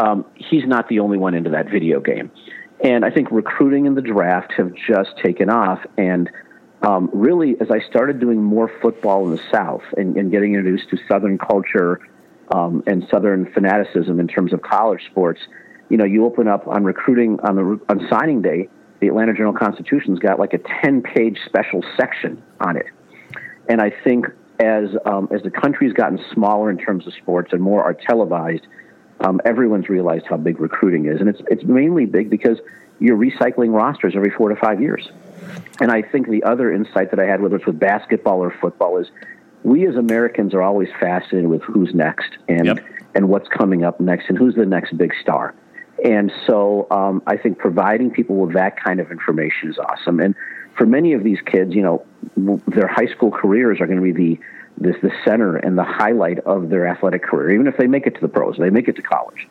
um, 0.00 0.24
he's 0.34 0.66
not 0.66 0.88
the 0.88 1.00
only 1.00 1.18
one 1.18 1.34
into 1.34 1.50
that 1.50 1.68
video 1.68 2.00
game. 2.00 2.30
And 2.82 3.04
I 3.04 3.10
think 3.10 3.30
recruiting 3.30 3.86
and 3.86 3.96
the 3.96 4.02
draft 4.02 4.52
have 4.56 4.72
just 4.74 5.10
taken 5.22 5.50
off. 5.50 5.80
And 5.98 6.30
um, 6.82 7.10
really, 7.12 7.56
as 7.60 7.70
I 7.70 7.80
started 7.80 8.18
doing 8.18 8.42
more 8.42 8.70
football 8.80 9.26
in 9.26 9.36
the 9.36 9.42
South 9.52 9.82
and, 9.98 10.16
and 10.16 10.30
getting 10.30 10.54
introduced 10.54 10.88
to 10.90 10.98
Southern 11.06 11.36
culture 11.36 12.00
um, 12.50 12.82
and 12.86 13.06
Southern 13.10 13.52
fanaticism 13.52 14.18
in 14.18 14.26
terms 14.26 14.54
of 14.54 14.62
college 14.62 15.04
sports, 15.10 15.40
you 15.90 15.98
know, 15.98 16.04
you 16.04 16.24
open 16.24 16.48
up 16.48 16.66
on 16.66 16.84
recruiting 16.84 17.38
on 17.40 17.56
the 17.56 17.80
on 17.90 18.06
signing 18.08 18.40
day. 18.40 18.68
The 19.00 19.08
Atlanta 19.08 19.34
Journal 19.34 19.52
Constitution's 19.52 20.18
got 20.18 20.38
like 20.38 20.54
a 20.54 20.58
ten-page 20.82 21.38
special 21.46 21.82
section 21.96 22.42
on 22.60 22.76
it, 22.76 22.86
and 23.68 23.80
I 23.80 23.90
think 24.04 24.26
as 24.60 24.90
um, 25.04 25.28
as 25.34 25.42
the 25.42 25.50
country's 25.50 25.92
gotten 25.92 26.20
smaller 26.32 26.70
in 26.70 26.78
terms 26.78 27.06
of 27.06 27.14
sports 27.14 27.52
and 27.52 27.60
more 27.60 27.82
are 27.82 27.94
televised, 27.94 28.66
um, 29.20 29.40
everyone's 29.44 29.88
realized 29.88 30.26
how 30.28 30.36
big 30.36 30.60
recruiting 30.60 31.06
is, 31.06 31.20
and 31.20 31.28
it's 31.28 31.40
it's 31.50 31.64
mainly 31.64 32.06
big 32.06 32.30
because 32.30 32.58
you're 32.98 33.16
recycling 33.16 33.72
rosters 33.72 34.14
every 34.16 34.30
four 34.30 34.48
to 34.48 34.56
five 34.56 34.80
years. 34.80 35.10
And 35.80 35.90
I 35.90 36.02
think 36.02 36.28
the 36.28 36.42
other 36.42 36.72
insight 36.72 37.10
that 37.10 37.18
I 37.18 37.24
had, 37.24 37.40
whether 37.40 37.56
it's 37.56 37.66
with 37.66 37.78
basketball 37.78 38.42
or 38.42 38.54
football, 38.60 38.98
is 38.98 39.08
we 39.62 39.86
as 39.86 39.96
Americans 39.96 40.54
are 40.54 40.62
always 40.62 40.88
fascinated 40.98 41.48
with 41.48 41.62
who's 41.62 41.94
next 41.94 42.36
and 42.48 42.66
yep. 42.66 42.84
and 43.14 43.28
what's 43.28 43.48
coming 43.48 43.84
up 43.84 44.00
next 44.00 44.28
and 44.28 44.38
who's 44.38 44.54
the 44.54 44.66
next 44.66 44.96
big 44.96 45.12
star. 45.20 45.54
And 46.04 46.32
so 46.46 46.86
um, 46.90 47.22
I 47.26 47.36
think 47.36 47.58
providing 47.58 48.10
people 48.10 48.36
with 48.36 48.54
that 48.54 48.82
kind 48.82 49.00
of 49.00 49.10
information 49.10 49.70
is 49.70 49.78
awesome. 49.78 50.20
And 50.20 50.34
for 50.76 50.86
many 50.86 51.12
of 51.12 51.24
these 51.24 51.40
kids, 51.44 51.74
you 51.74 51.82
know, 51.82 52.06
their 52.68 52.86
high 52.86 53.06
school 53.14 53.30
careers 53.30 53.80
are 53.80 53.86
going 53.86 53.98
to 53.98 54.12
be 54.12 54.12
the 54.12 54.40
this 54.80 54.96
the 55.02 55.10
center 55.24 55.56
and 55.56 55.76
the 55.76 55.84
highlight 55.84 56.38
of 56.40 56.70
their 56.70 56.86
athletic 56.86 57.22
career, 57.22 57.52
even 57.52 57.66
if 57.66 57.76
they 57.76 57.86
make 57.86 58.06
it 58.06 58.14
to 58.14 58.20
the 58.20 58.28
pros, 58.28 58.56
they 58.58 58.70
make 58.70 58.88
it 58.88 58.96
to 58.96 59.02
college. 59.02 59.46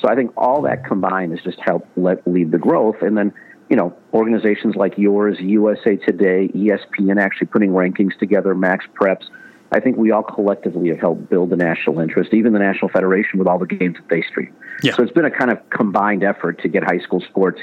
So 0.00 0.08
I 0.08 0.14
think 0.14 0.32
all 0.36 0.62
that 0.62 0.84
combined 0.84 1.32
has 1.32 1.40
just 1.42 1.58
helped 1.60 1.88
let 1.96 2.26
lead 2.26 2.50
the 2.50 2.58
growth. 2.58 2.96
And 3.00 3.16
then, 3.16 3.32
you 3.70 3.76
know, 3.76 3.96
organizations 4.12 4.76
like 4.76 4.98
yours, 4.98 5.38
USA 5.40 5.96
Today, 5.96 6.48
ESPN, 6.54 7.20
actually 7.20 7.46
putting 7.46 7.70
rankings 7.70 8.16
together, 8.18 8.54
Max 8.54 8.84
Preps. 8.94 9.24
I 9.72 9.80
think 9.80 9.96
we 9.96 10.10
all 10.10 10.22
collectively 10.22 10.90
have 10.90 11.00
helped 11.00 11.30
build 11.30 11.50
the 11.50 11.56
national 11.56 11.98
interest, 12.00 12.34
even 12.34 12.52
the 12.52 12.58
National 12.58 12.90
Federation 12.90 13.38
with 13.38 13.48
all 13.48 13.58
the 13.58 13.66
games 13.66 13.96
that 13.96 14.08
they 14.08 14.22
stream. 14.22 14.54
Yeah. 14.82 14.94
So 14.94 15.02
it's 15.02 15.12
been 15.12 15.24
a 15.24 15.30
kind 15.30 15.50
of 15.50 15.58
combined 15.70 16.22
effort 16.22 16.60
to 16.62 16.68
get 16.68 16.84
high 16.84 16.98
school 16.98 17.20
sports 17.20 17.60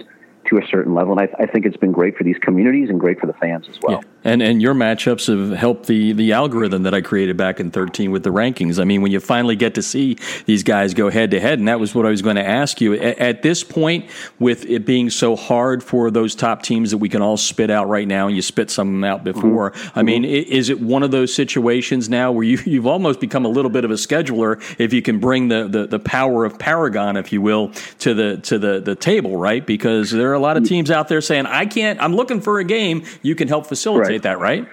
to 0.52 0.58
a 0.58 0.68
certain 0.68 0.94
level. 0.94 1.18
And 1.18 1.22
I, 1.22 1.44
I, 1.44 1.46
think 1.46 1.66
it's 1.66 1.78
been 1.78 1.94
great 1.94 2.18
for 2.18 2.24
these 2.24 2.38
communities 2.38 2.90
and 2.90 3.00
great 3.00 3.20
for 3.20 3.26
the 3.26 3.34
fans 3.34 3.68
as 3.70 3.80
well. 3.82 4.02
Yeah. 4.04 4.10
And 4.24 4.44
and 4.44 4.62
your 4.62 4.76
matchups 4.76 5.28
have 5.28 5.58
helped 5.58 5.88
the 5.88 6.12
the 6.12 6.34
algorithm 6.34 6.84
that 6.84 6.94
I 6.94 7.02
created 7.02 7.38
back 7.38 7.60
in 7.60 7.72
13 7.72 8.12
with 8.12 8.24
the 8.24 8.30
rankings. 8.30 8.80
I 8.80 8.84
mean, 8.84 9.02
when 9.02 9.12
you 9.12 9.20
finally 9.20 9.56
get 9.56 9.74
to 9.76 9.82
see 9.82 10.18
these 10.46 10.62
guys 10.62 10.94
go 10.94 11.10
head 11.10 11.32
to 11.32 11.40
head, 11.40 11.58
and 11.58 11.68
that 11.68 11.80
was 11.80 11.96
what 11.96 12.06
I 12.06 12.10
was 12.10 12.22
going 12.22 12.36
to 12.36 12.48
ask 12.48 12.82
you. 12.82 12.94
At, 12.94 13.18
at, 13.18 13.42
this 13.42 13.64
point, 13.64 14.10
with 14.38 14.66
it 14.66 14.86
being 14.86 15.10
so 15.10 15.36
hard 15.36 15.84
for 15.84 16.12
those 16.12 16.36
top 16.36 16.62
teams 16.62 16.92
that 16.92 16.98
we 16.98 17.10
can 17.10 17.24
all 17.24 17.38
spit 17.38 17.72
out 17.72 17.90
right 17.90 18.08
now, 18.08 18.28
and 18.28 18.36
you 18.36 18.44
spit 18.44 18.70
some 18.70 19.04
out 19.04 19.24
before. 19.24 19.72
Mm-hmm. 19.72 20.00
I 20.00 20.04
mean, 20.04 20.24
mm-hmm. 20.24 20.52
is 20.52 20.70
it 20.70 20.80
one 20.80 21.02
of 21.02 21.10
those 21.10 21.34
situations 21.34 22.08
now 22.08 22.32
where 22.32 22.44
you 22.44 22.60
you've 22.66 22.86
almost 22.86 23.20
become 23.20 23.46
a 23.46 23.50
little 23.50 23.72
bit 23.72 23.86
of 23.86 23.92
a 23.92 23.96
scheduler 23.96 24.62
if 24.78 24.94
you 24.94 25.02
can 25.02 25.20
bring 25.20 25.48
the 25.48 25.68
the, 25.68 25.88
the 25.88 26.00
power 26.00 26.46
of 26.46 26.60
Paragon, 26.60 27.18
if 27.18 27.32
you 27.32 27.42
will, 27.42 27.70
to 28.00 28.14
the 28.14 28.38
to 28.38 28.60
the 28.60 28.82
the 28.82 28.96
table, 28.96 29.38
right? 29.38 29.66
Because 29.66 30.12
there 30.12 30.30
are 30.30 30.36
a 30.36 30.41
lot 30.42 30.58
of 30.58 30.64
teams 30.64 30.92
out 30.92 31.08
there 31.08 31.22
saying, 31.22 31.46
"I 31.46 31.66
can't. 31.66 32.02
I'm 32.02 32.16
looking 32.16 32.42
for 32.42 32.60
a 32.60 32.64
game. 32.64 33.04
You 33.22 33.36
can 33.36 33.48
help 33.48 33.68
facilitate." 33.68 34.08
Right 34.08 34.14
right. 34.14 34.24
that, 34.24 34.40
right? 34.40 34.68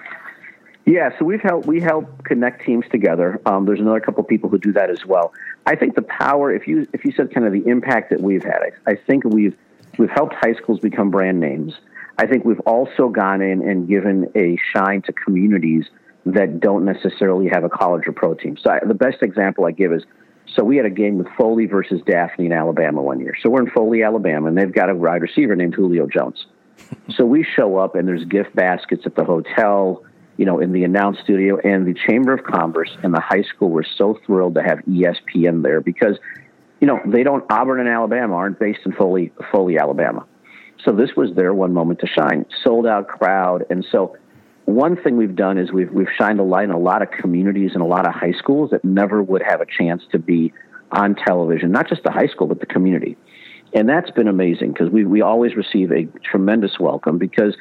Yeah, 0.85 1.11
so 1.19 1.25
we've 1.25 1.41
helped 1.41 1.67
we 1.67 1.79
help 1.79 2.23
connect 2.23 2.65
teams 2.65 2.83
together. 2.91 3.39
Um, 3.45 3.65
there's 3.65 3.79
another 3.79 3.99
couple 3.99 4.23
people 4.23 4.49
who 4.49 4.57
do 4.57 4.73
that 4.73 4.89
as 4.89 5.05
well. 5.05 5.33
I 5.67 5.75
think 5.75 5.93
the 5.93 6.01
power, 6.01 6.51
if 6.51 6.67
you 6.67 6.87
if 6.93 7.05
you 7.05 7.11
said 7.11 7.31
kind 7.31 7.45
of 7.45 7.53
the 7.53 7.67
impact 7.69 8.09
that 8.09 8.21
we've 8.21 8.43
had, 8.43 8.57
I, 8.87 8.91
I 8.91 8.95
think 8.95 9.23
we've 9.23 9.55
we've 9.99 10.09
helped 10.09 10.33
high 10.33 10.55
schools 10.55 10.79
become 10.79 11.11
brand 11.11 11.39
names. 11.39 11.73
I 12.17 12.25
think 12.25 12.43
we've 12.43 12.59
also 12.61 13.09
gone 13.09 13.41
in 13.41 13.61
and 13.61 13.87
given 13.87 14.31
a 14.35 14.57
shine 14.73 15.03
to 15.03 15.13
communities 15.13 15.85
that 16.25 16.59
don't 16.59 16.85
necessarily 16.85 17.47
have 17.49 17.63
a 17.63 17.69
college 17.69 18.07
or 18.07 18.11
pro 18.11 18.33
team. 18.33 18.57
So 18.57 18.71
I, 18.71 18.79
the 18.83 18.95
best 18.95 19.21
example 19.21 19.65
I 19.65 19.71
give 19.71 19.93
is 19.93 20.03
so 20.55 20.63
we 20.63 20.77
had 20.77 20.85
a 20.85 20.91
game 20.91 21.17
with 21.17 21.27
Foley 21.37 21.65
versus 21.65 22.01
Daphne 22.05 22.47
in 22.47 22.53
Alabama 22.53 23.01
one 23.01 23.19
year. 23.19 23.35
So 23.41 23.49
we're 23.49 23.61
in 23.61 23.69
Foley, 23.71 24.03
Alabama, 24.03 24.47
and 24.47 24.57
they've 24.57 24.71
got 24.71 24.89
a 24.89 24.95
wide 24.95 25.21
receiver 25.21 25.55
named 25.55 25.75
Julio 25.75 26.07
Jones 26.07 26.45
so 27.15 27.25
we 27.25 27.43
show 27.43 27.77
up 27.77 27.95
and 27.95 28.07
there's 28.07 28.25
gift 28.25 28.55
baskets 28.55 29.03
at 29.05 29.15
the 29.15 29.23
hotel, 29.23 30.03
you 30.37 30.45
know, 30.45 30.59
in 30.59 30.71
the 30.71 30.83
announce 30.83 31.19
studio 31.19 31.57
and 31.63 31.85
the 31.85 31.93
Chamber 32.07 32.33
of 32.33 32.43
Commerce 32.43 32.89
and 33.03 33.13
the 33.13 33.19
high 33.19 33.43
school 33.43 33.69
were 33.69 33.85
so 33.97 34.19
thrilled 34.25 34.55
to 34.55 34.63
have 34.63 34.79
ESPN 34.79 35.63
there 35.63 35.81
because, 35.81 36.17
you 36.79 36.87
know, 36.87 36.99
they 37.05 37.23
don't 37.23 37.43
Auburn 37.49 37.79
and 37.79 37.89
Alabama 37.89 38.35
aren't 38.35 38.59
based 38.59 38.81
in 38.85 38.93
Foley, 38.93 39.31
Foley, 39.51 39.77
Alabama. 39.77 40.25
So 40.85 40.93
this 40.93 41.09
was 41.15 41.33
their 41.35 41.53
one 41.53 41.73
moment 41.73 41.99
to 41.99 42.07
shine. 42.07 42.45
Sold 42.63 42.87
out 42.87 43.07
crowd. 43.07 43.65
And 43.69 43.85
so 43.91 44.15
one 44.65 44.95
thing 44.95 45.17
we've 45.17 45.35
done 45.35 45.57
is 45.57 45.71
we've 45.71 45.91
we've 45.91 46.07
shined 46.17 46.39
a 46.39 46.43
light 46.43 46.65
in 46.65 46.71
a 46.71 46.79
lot 46.79 47.01
of 47.01 47.11
communities 47.11 47.71
and 47.73 47.81
a 47.81 47.85
lot 47.85 48.07
of 48.07 48.13
high 48.13 48.33
schools 48.33 48.71
that 48.71 48.83
never 48.83 49.21
would 49.21 49.41
have 49.41 49.61
a 49.61 49.65
chance 49.65 50.03
to 50.11 50.19
be 50.19 50.53
on 50.91 51.15
television, 51.15 51.71
not 51.71 51.87
just 51.87 52.03
the 52.03 52.11
high 52.11 52.27
school, 52.27 52.47
but 52.47 52.59
the 52.59 52.65
community. 52.65 53.17
And 53.73 53.87
that's 53.87 54.09
been 54.11 54.27
amazing 54.27 54.73
because 54.73 54.89
we 54.89 55.05
we 55.05 55.21
always 55.21 55.55
receive 55.55 55.91
a 55.91 56.05
tremendous 56.23 56.79
welcome 56.79 57.17
because 57.17 57.55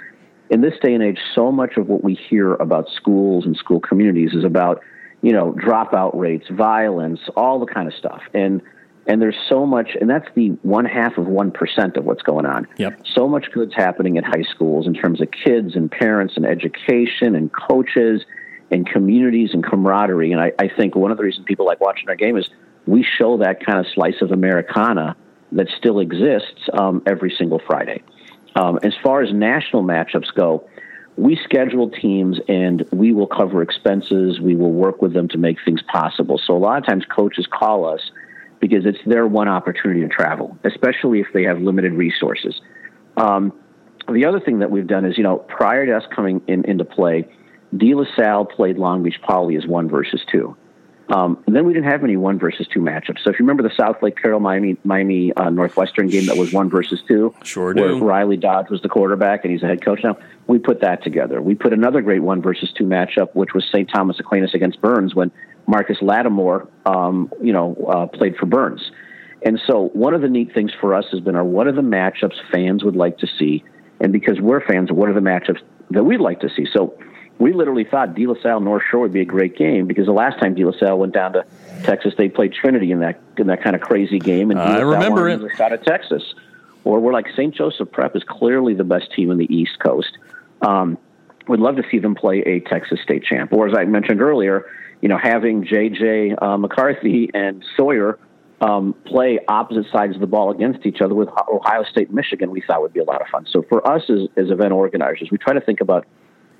in 0.51 0.63
this 0.63 0.75
day 0.83 0.95
and 0.95 1.03
age, 1.03 1.19
so 1.35 1.53
much 1.53 1.77
of 1.77 1.89
what 1.89 2.03
we 2.03 2.15
hear 2.15 2.55
about 2.55 2.89
schools 2.95 3.45
and 3.45 3.57
school 3.57 3.81
communities 3.81 4.33
is 4.33 4.45
about 4.45 4.81
you 5.23 5.33
know 5.33 5.53
dropout 5.53 6.15
rates, 6.15 6.47
violence, 6.51 7.21
all 7.37 7.59
the 7.61 7.67
kind 7.67 7.89
of 7.89 7.95
stuff, 7.95 8.23
and 8.33 8.63
and 9.09 9.23
there's 9.23 9.39
so 9.49 9.65
much, 9.65 9.97
and 9.99 10.09
that's 10.09 10.29
the 10.35 10.51
one 10.63 10.85
half 10.85 11.17
of 11.17 11.27
one 11.27 11.51
percent 11.51 11.97
of 11.97 12.05
what's 12.05 12.23
going 12.23 12.45
on. 12.45 12.69
Yep. 12.77 13.07
So 13.15 13.27
much 13.27 13.51
good's 13.53 13.75
happening 13.75 14.19
at 14.19 14.25
high 14.25 14.45
schools 14.51 14.87
in 14.87 14.93
terms 14.93 15.23
of 15.23 15.29
kids 15.31 15.75
and 15.75 15.91
parents 15.91 16.35
and 16.37 16.45
education 16.45 17.35
and 17.35 17.51
coaches 17.51 18.25
and 18.71 18.87
communities 18.87 19.51
and 19.55 19.65
camaraderie. 19.65 20.31
And 20.31 20.41
I, 20.41 20.53
I 20.59 20.69
think 20.69 20.95
one 20.95 21.11
of 21.11 21.17
the 21.17 21.25
reasons 21.25 21.47
people 21.47 21.65
like 21.65 21.81
watching 21.81 22.09
our 22.11 22.17
game 22.17 22.37
is 22.37 22.49
we 22.87 23.03
show 23.03 23.39
that 23.39 23.65
kind 23.65 23.79
of 23.79 23.87
slice 23.95 24.21
of 24.21 24.31
Americana 24.31 25.17
that 25.53 25.69
still 25.79 26.01
exists 26.01 26.69
um, 26.75 27.03
every 27.07 27.35
single 27.37 27.61
Friday. 27.67 28.03
Um, 28.55 28.79
as 28.83 28.93
far 29.03 29.23
as 29.23 29.33
national 29.33 29.85
matchups 29.85 30.35
go, 30.35 30.69
we 31.17 31.37
schedule 31.43 31.91
teams 31.91 32.39
and 32.47 32.87
we 32.93 33.13
will 33.13 33.27
cover 33.27 33.63
expenses. 33.63 34.39
We 34.39 34.55
will 34.55 34.73
work 34.73 35.01
with 35.01 35.15
them 35.15 35.29
to 35.29 35.39
make 35.39 35.57
things 35.65 35.81
possible. 35.83 36.39
So 36.39 36.55
a 36.55 36.59
lot 36.59 36.79
of 36.79 36.87
times 36.87 37.05
coaches 37.07 37.47
call 37.51 37.87
us 37.87 38.11
because 38.61 38.85
it's 38.87 38.99
their 39.07 39.27
one 39.27 39.49
opportunity 39.49 40.01
to 40.01 40.09
travel, 40.09 40.57
especially 40.65 41.21
if 41.21 41.27
they 41.33 41.45
have 41.45 41.61
limited 41.61 41.93
resources. 41.93 42.61
Um, 43.17 43.53
the 44.13 44.25
other 44.25 44.41
thing 44.41 44.61
that 44.61 44.71
we've 44.71 44.87
done 44.87 45.05
is, 45.05 45.17
you 45.17 45.25
know, 45.25 45.37
prior 45.37 45.87
to 45.87 45.97
us 45.97 46.05
coming 46.15 46.41
in, 46.47 46.65
into 46.65 46.85
play, 46.85 47.29
De 47.77 47.95
La 47.95 48.05
Salle 48.17 48.47
played 48.47 48.79
Long 48.79 49.03
Beach 49.03 49.21
Poly 49.23 49.57
as 49.57 49.67
one 49.67 49.89
versus 49.89 50.23
two. 50.31 50.57
Um, 51.11 51.43
then 51.47 51.65
we 51.65 51.73
didn't 51.73 51.91
have 51.91 52.05
any 52.05 52.19
one 52.19 52.39
versus 52.39 52.67
two 52.67 52.81
matchups. 52.81 53.25
So 53.25 53.31
if 53.31 53.39
you 53.39 53.47
remember 53.47 53.63
the 53.63 53.75
South 53.75 54.03
Lake 54.03 54.17
Carroll 54.21 54.41
Miami 54.41 54.77
Miami 54.85 55.33
uh, 55.33 55.49
Northwestern 55.49 56.09
game 56.09 56.27
that 56.27 56.37
was 56.37 56.53
one 56.53 56.69
versus 56.69 57.01
two, 57.09 57.35
sure 57.45 57.73
do. 57.73 57.81
Where 57.81 57.95
Riley 57.95 58.37
Dodge 58.37 58.69
was 58.69 58.83
the 58.83 58.91
quarterback 58.91 59.43
and 59.43 59.53
he's 59.53 59.63
the 59.63 59.69
head 59.69 59.83
coach 59.83 60.01
now. 60.05 60.19
We 60.49 60.59
put 60.59 60.83
that 60.83 61.03
together. 61.03 61.41
We 61.41 61.55
put 61.55 61.73
another 61.73 62.03
great 62.03 62.23
one 62.23 62.43
versus 62.43 62.71
two 62.77 62.85
matchup, 62.85 63.35
which 63.35 63.55
was 63.55 63.65
St. 63.73 63.89
Thomas 63.89 64.21
Aquinas 64.21 64.53
against 64.53 64.83
Burns 64.83 65.15
when 65.15 65.31
Marcus 65.69 65.99
Lattimore, 66.01 66.67
um, 66.87 67.31
you 67.43 67.53
know, 67.53 67.77
uh, 67.89 68.07
played 68.07 68.37
for 68.37 68.47
Burns. 68.47 68.91
And 69.45 69.61
so 69.67 69.91
one 69.93 70.15
of 70.15 70.23
the 70.23 70.29
neat 70.29 70.53
things 70.53 70.73
for 70.81 70.95
us 70.95 71.05
has 71.13 71.21
been 71.21 71.37
our 71.37 71.45
what 71.45 71.69
are 71.69 71.73
the 71.73 71.83
matchups 71.83 72.37
fans 72.51 72.83
would 72.83 72.97
like 72.97 73.19
to 73.19 73.29
see, 73.39 73.63
and 74.01 74.13
because 74.13 74.41
we're 74.41 74.67
fans, 74.67 74.91
what 74.91 75.09
are 75.09 75.13
the 75.13 75.21
matchups 75.21 75.61
that 75.91 76.05
we'd 76.05 76.21
like 76.21 76.41
to 76.41 76.49
see? 76.57 76.67
So 76.73 76.99
we 77.39 77.53
literally 77.53 77.85
thought 77.85 78.15
De 78.15 78.27
La 78.27 78.35
Salle 78.43 78.61
North 78.61 78.83
Shore 78.91 79.03
would 79.03 79.13
be 79.13 79.21
a 79.21 79.27
great 79.27 79.57
game 79.57 79.87
because 79.87 80.07
the 80.07 80.13
last 80.13 80.41
time 80.41 80.55
De 80.55 80.65
La 80.65 80.73
Salle 80.73 80.99
went 80.99 81.13
down 81.13 81.35
to 81.35 81.45
Texas 81.85 82.15
they 82.19 82.29
played 82.29 82.53
Trinity 82.53 82.91
in 82.91 83.01
that 83.01 83.21
in 83.37 83.47
that 83.47 83.63
kind 83.63 83.77
of 83.77 83.83
crazy 83.83 84.19
game, 84.19 84.51
and 84.51 84.59
I 84.59 84.81
remember 84.81 85.29
it. 85.29 85.61
Out 85.61 85.73
of 85.73 85.85
Texas, 85.85 86.35
or 86.83 86.99
we're 86.99 87.13
like 87.13 87.27
St. 87.37 87.55
Joseph 87.55 87.93
Prep 87.93 88.17
is 88.17 88.25
clearly 88.25 88.75
the 88.75 88.85
best 88.85 89.13
team 89.13 89.31
in 89.31 89.37
the 89.37 89.55
East 89.55 89.79
Coast. 89.79 90.17
Um, 90.63 90.99
would 91.47 91.61
love 91.61 91.77
to 91.77 91.85
see 91.91 91.99
them 91.99 92.15
play 92.15 92.41
a 92.41 92.61
Texas 92.61 93.01
State 93.03 93.23
champ, 93.23 93.53
or 93.53 93.69
as 93.69 93.75
I 93.77 93.85
mentioned 93.85 94.21
earlier, 94.21 94.67
you 95.01 95.09
know, 95.09 95.19
having 95.21 95.65
J.J. 95.65 96.35
Uh, 96.37 96.57
McCarthy 96.57 97.31
and 97.35 97.65
Sawyer 97.77 98.19
um, 98.61 98.95
play 99.05 99.39
opposite 99.47 99.87
sides 99.93 100.15
of 100.15 100.21
the 100.21 100.27
ball 100.27 100.51
against 100.51 100.85
each 100.85 101.01
other 101.01 101.15
with 101.15 101.29
Ohio 101.49 101.85
State, 101.85 102.13
Michigan, 102.13 102.51
we 102.51 102.61
thought 102.67 102.83
would 102.83 102.93
be 102.93 103.01
a 103.01 103.05
lot 103.05 103.21
of 103.21 103.29
fun. 103.29 103.47
So 103.51 103.63
for 103.69 103.87
us 103.87 104.03
as, 104.11 104.29
as 104.37 104.51
event 104.51 104.73
organizers, 104.73 105.31
we 105.31 105.39
try 105.39 105.55
to 105.55 105.61
think 105.61 105.81
about 105.81 106.07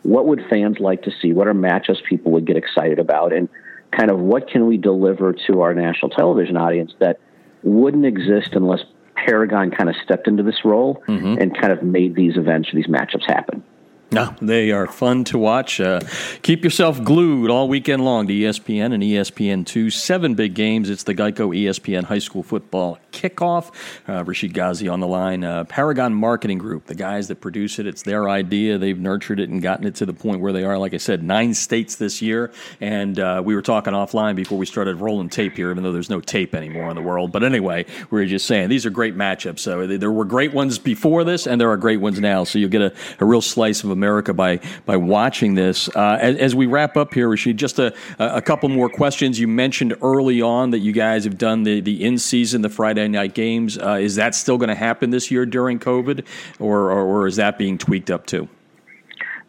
what 0.03 0.27
would 0.27 0.41
fans 0.49 0.77
like 0.79 1.03
to 1.03 1.11
see, 1.21 1.33
what 1.33 1.49
are 1.49 1.55
matchups 1.55 2.05
people 2.09 2.31
would 2.33 2.47
get 2.47 2.57
excited 2.57 2.99
about, 2.99 3.33
and 3.33 3.49
kind 3.91 4.11
of 4.11 4.19
what 4.19 4.49
can 4.49 4.67
we 4.67 4.77
deliver 4.77 5.33
to 5.49 5.61
our 5.61 5.75
national 5.75 6.11
television 6.11 6.57
audience 6.57 6.93
that 7.01 7.19
wouldn't 7.63 8.05
exist 8.05 8.51
unless 8.53 8.81
Paragon 9.17 9.71
kind 9.71 9.89
of 9.89 9.97
stepped 10.05 10.29
into 10.29 10.43
this 10.43 10.65
role 10.65 11.03
mm-hmm. 11.09 11.41
and 11.41 11.59
kind 11.59 11.73
of 11.73 11.83
made 11.83 12.15
these 12.15 12.37
events 12.37 12.73
or 12.73 12.77
these 12.77 12.87
matchups 12.87 13.27
happen. 13.27 13.65
No, 14.11 14.35
they 14.41 14.71
are 14.71 14.87
fun 14.87 15.25
to 15.25 15.37
watch. 15.37 15.83
Uh, 15.83 16.01
keep 16.41 16.65
yourself 16.65 17.05
glued 17.05 17.51
all 17.51 17.69
weekend 17.69 18.03
long 18.03 18.27
to 18.27 18.33
ESPN 18.33 18.95
and 18.95 19.03
ESPN2. 19.03 19.93
Seven 19.93 20.35
big 20.35 20.55
games. 20.55 20.89
It's 20.89 21.03
the 21.03 21.15
Geico 21.15 21.55
ESPN 21.55 22.05
High 22.05 22.19
School 22.19 22.43
Football 22.43 22.99
Kickoff. 23.13 23.71
Uh, 24.09 24.25
Rashid 24.25 24.55
Ghazi 24.55 24.89
on 24.89 25.01
the 25.01 25.07
line. 25.07 25.45
Uh, 25.45 25.65
Paragon 25.65 26.15
Marketing 26.15 26.57
Group, 26.57 26.87
the 26.87 26.95
guys 26.95 27.29
that 27.29 27.43
produce 27.43 27.79
it, 27.79 27.87
it's 27.87 28.03
their 28.03 28.31
idea. 28.31 28.79
They've 28.79 28.99
nurtured 28.99 29.41
it 29.41 29.51
and 29.51 29.61
gotten 29.61 29.87
it 29.87 29.97
to 29.97 30.07
the 30.07 30.15
point 30.15 30.41
where 30.41 30.55
they 30.55 30.65
are, 30.65 30.79
like 30.79 30.95
I 30.95 30.99
said, 30.99 31.23
nine 31.23 31.53
states 31.53 31.97
this 31.97 32.23
year. 32.23 32.51
And 32.81 33.19
uh, 33.19 33.43
we 33.45 33.55
were 33.55 33.61
talking 33.61 33.93
offline 33.93 34.37
before 34.37 34.57
we 34.57 34.65
started 34.65 34.97
rolling 35.03 35.29
tape 35.29 35.55
here, 35.55 35.71
even 35.71 35.83
though 35.83 35.93
there's 35.93 36.09
no 36.09 36.23
tape 36.23 36.55
anymore 36.55 36.89
in 36.89 36.97
the 36.97 37.03
world. 37.03 37.31
But 37.31 37.45
anyway, 37.45 37.85
we 38.11 38.21
were 38.21 38.27
just 38.27 38.47
saying 38.47 38.71
these 38.71 38.87
are 38.87 38.91
great 38.91 39.19
matchups. 39.19 39.59
So 39.59 39.87
there 39.87 40.13
were 40.13 40.25
great 40.25 40.55
ones 40.55 40.79
before 40.79 41.25
this, 41.25 41.47
and 41.47 41.61
there 41.61 41.71
are 41.71 41.77
great 41.77 42.01
ones 42.01 42.19
now. 42.21 42.45
So 42.45 42.59
you'll 42.59 42.71
get 42.71 42.81
a, 42.81 42.95
a 43.21 43.27
real 43.27 43.43
slice 43.43 43.85
of 43.85 43.98
America 43.99 44.33
by 44.33 44.61
by 44.87 44.97
watching 44.97 45.55
this. 45.55 45.89
Uh, 45.95 46.19
as, 46.21 46.37
as, 46.37 46.55
we 46.55 46.67
wrap 46.67 46.97
up 46.97 47.13
here, 47.13 47.29
Rashid, 47.29 47.57
just 47.57 47.79
a, 47.81 47.93
a 48.19 48.41
couple 48.41 48.69
more 48.69 48.89
questions. 48.89 49.41
You 49.41 49.49
mentioned 49.49 49.97
early 50.03 50.41
on 50.41 50.71
that 50.71 50.79
you 50.79 50.93
guys 50.93 51.25
have 51.25 51.37
done 51.37 51.65
the, 51.65 51.81
the 51.81 52.05
in 52.05 52.17
season, 52.17 52.63
the 52.63 52.69
Friday 52.69 53.09
night 53.09 53.35
games. 53.35 53.77
Uh, 53.77 53.99
is 54.01 54.15
that 54.15 54.35
still 54.35 54.57
going 54.57 54.69
to 54.69 54.75
happen 54.75 55.11
this 55.11 55.31
year 55.31 55.45
during 55.45 55.79
COVID, 55.81 56.25
or, 56.61 56.93
or, 56.93 57.03
or 57.03 57.27
is 57.27 57.37
that 57.37 57.59
being 57.59 57.77
tweaked 57.77 58.11
up 58.11 58.27
too? 58.27 58.49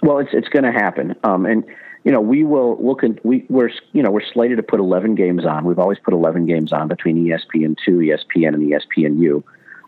Well, 0.02 0.20
it's 0.20 0.32
it's 0.34 0.50
going 0.50 0.64
to 0.64 0.72
happen, 0.72 1.16
um, 1.24 1.46
and 1.46 1.64
you 2.04 2.12
know 2.12 2.22
we 2.22 2.44
will 2.44 2.98
at 3.04 3.26
we 3.26 3.46
we're 3.50 3.70
you 3.92 4.02
know 4.02 4.12
we're 4.12 4.26
slated 4.34 4.58
to 4.58 4.64
put 4.64 4.80
11 4.80 5.16
games 5.16 5.46
on. 5.46 5.66
We've 5.66 5.80
always 5.80 6.00
put 6.00 6.14
11 6.14 6.46
games 6.46 6.74
on 6.74 6.88
between 6.88 7.24
ESPN 7.26 7.76
two, 7.86 7.98
ESPN, 7.98 8.56
and 8.56 8.72
ESPNU. 8.72 9.44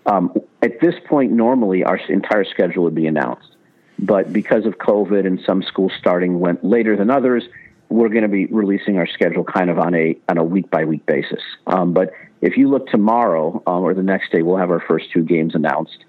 Um, 0.06 0.34
at 0.62 0.80
this 0.82 0.96
point, 1.08 1.32
normally 1.32 1.84
our 1.84 1.98
entire 2.10 2.44
schedule 2.44 2.84
would 2.84 2.96
be 2.96 3.08
announced. 3.08 3.56
But 4.00 4.34
because 4.34 4.66
of 4.66 4.78
COVID 4.78 5.26
and 5.28 5.40
some 5.46 5.64
schools 5.64 5.92
starting 6.00 6.40
went 6.40 6.64
later 6.64 6.96
than 6.96 7.10
others, 7.10 7.44
we're 7.90 8.10
going 8.10 8.24
to 8.24 8.30
be 8.30 8.46
releasing 8.48 8.98
our 8.98 9.08
schedule 9.08 9.44
kind 9.44 9.70
of 9.70 9.78
on 9.78 9.94
a 9.94 10.18
on 10.30 10.38
a 10.38 10.44
week 10.44 10.70
by 10.72 10.86
week 10.86 11.06
basis. 11.06 11.42
Um, 11.68 11.94
but 11.94 12.12
if 12.42 12.58
you 12.58 12.70
look 12.70 12.88
tomorrow 12.88 13.62
um, 13.68 13.84
or 13.84 13.94
the 13.94 14.04
next 14.04 14.32
day, 14.32 14.42
we'll 14.42 14.58
have 14.58 14.72
our 14.72 14.80
first 14.80 15.12
two 15.12 15.24
games 15.24 15.56
announced, 15.56 16.06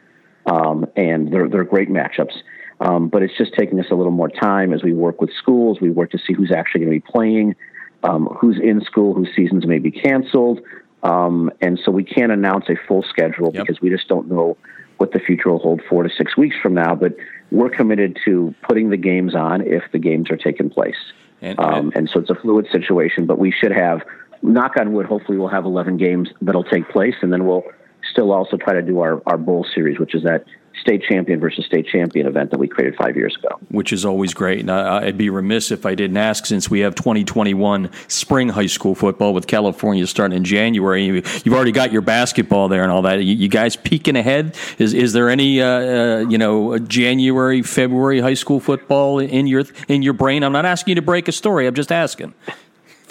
um, 0.46 0.86
and 0.96 1.32
they're 1.32 1.48
they're 1.48 1.64
great 1.64 1.90
matchups. 1.90 2.34
Um, 2.80 3.08
but 3.08 3.22
it's 3.22 3.36
just 3.36 3.52
taking 3.54 3.78
us 3.78 3.86
a 3.90 3.94
little 3.94 4.12
more 4.12 4.28
time 4.28 4.72
as 4.72 4.82
we 4.82 4.92
work 4.92 5.20
with 5.20 5.30
schools. 5.34 5.80
We 5.80 5.90
work 5.90 6.10
to 6.12 6.18
see 6.18 6.32
who's 6.32 6.50
actually 6.50 6.80
going 6.80 6.92
to 6.92 7.00
be 7.00 7.12
playing, 7.12 7.54
um, 8.02 8.26
who's 8.40 8.58
in 8.60 8.80
school, 8.80 9.14
whose 9.14 9.28
seasons 9.36 9.66
may 9.66 9.78
be 9.78 9.90
canceled, 9.90 10.60
um, 11.02 11.50
and 11.60 11.80
so 11.84 11.90
we 11.90 12.04
can't 12.04 12.32
announce 12.32 12.66
a 12.68 12.76
full 12.86 13.02
schedule 13.02 13.50
yep. 13.52 13.66
because 13.66 13.80
we 13.80 13.90
just 13.90 14.08
don't 14.08 14.28
know 14.28 14.56
what 14.98 15.12
the 15.12 15.18
future 15.18 15.50
will 15.50 15.58
hold 15.58 15.82
four 15.88 16.02
to 16.02 16.10
six 16.10 16.36
weeks 16.36 16.56
from 16.62 16.74
now. 16.74 16.94
But 16.94 17.16
we're 17.50 17.70
committed 17.70 18.18
to 18.24 18.54
putting 18.62 18.90
the 18.90 18.96
games 18.96 19.34
on 19.34 19.60
if 19.62 19.82
the 19.92 19.98
games 19.98 20.30
are 20.30 20.36
taking 20.36 20.70
place. 20.70 20.96
And, 21.40 21.58
um, 21.58 21.92
and 21.96 22.08
so 22.08 22.20
it's 22.20 22.30
a 22.30 22.36
fluid 22.36 22.68
situation, 22.70 23.26
but 23.26 23.38
we 23.38 23.50
should 23.50 23.72
have, 23.72 24.02
knock 24.42 24.76
on 24.78 24.92
wood, 24.92 25.06
hopefully 25.06 25.38
we'll 25.38 25.48
have 25.48 25.64
11 25.64 25.96
games 25.96 26.28
that'll 26.40 26.64
take 26.64 26.88
place, 26.88 27.16
and 27.20 27.32
then 27.32 27.46
we'll 27.46 27.64
still 28.10 28.32
also 28.32 28.56
try 28.56 28.74
to 28.74 28.82
do 28.82 29.00
our, 29.00 29.22
our 29.26 29.38
bowl 29.38 29.66
series, 29.74 29.98
which 29.98 30.14
is 30.14 30.22
that 30.24 30.44
state 30.80 31.02
champion 31.08 31.38
versus 31.38 31.64
state 31.64 31.86
champion 31.86 32.26
event 32.26 32.50
that 32.50 32.58
we 32.58 32.66
created 32.66 32.96
five 32.96 33.16
years 33.16 33.36
ago. 33.36 33.58
Which 33.68 33.92
is 33.92 34.04
always 34.04 34.34
great. 34.34 34.60
And 34.60 34.70
I'd 34.70 35.16
be 35.16 35.30
remiss 35.30 35.70
if 35.70 35.86
I 35.86 35.94
didn't 35.94 36.16
ask 36.16 36.46
since 36.46 36.68
we 36.68 36.80
have 36.80 36.94
2021 36.94 37.90
spring 38.08 38.48
high 38.48 38.66
school 38.66 38.94
football 38.94 39.32
with 39.32 39.46
California 39.46 40.06
starting 40.06 40.36
in 40.36 40.44
January. 40.44 41.04
You've 41.04 41.52
already 41.52 41.72
got 41.72 41.92
your 41.92 42.02
basketball 42.02 42.68
there 42.68 42.82
and 42.82 42.90
all 42.90 43.02
that. 43.02 43.22
You 43.22 43.48
guys 43.48 43.76
peeking 43.76 44.16
ahead? 44.16 44.56
Is 44.78 44.92
is 44.92 45.12
there 45.12 45.30
any 45.30 45.60
uh, 45.60 45.66
uh, 45.66 46.18
you 46.28 46.38
know 46.38 46.78
January, 46.78 47.62
February 47.62 48.20
high 48.20 48.34
school 48.34 48.60
football 48.60 49.18
in 49.18 49.46
your 49.46 49.64
in 49.88 50.02
your 50.02 50.14
brain? 50.14 50.42
I'm 50.42 50.52
not 50.52 50.66
asking 50.66 50.92
you 50.92 50.94
to 50.96 51.02
break 51.02 51.28
a 51.28 51.32
story. 51.32 51.66
I'm 51.66 51.74
just 51.74 51.92
asking 51.92 52.34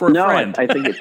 for 0.02 0.10
a 0.10 0.14
no, 0.14 0.26
friend. 0.26 0.56
I, 0.58 0.64
I 0.64 0.68
think 0.68 0.88
it's 0.88 1.00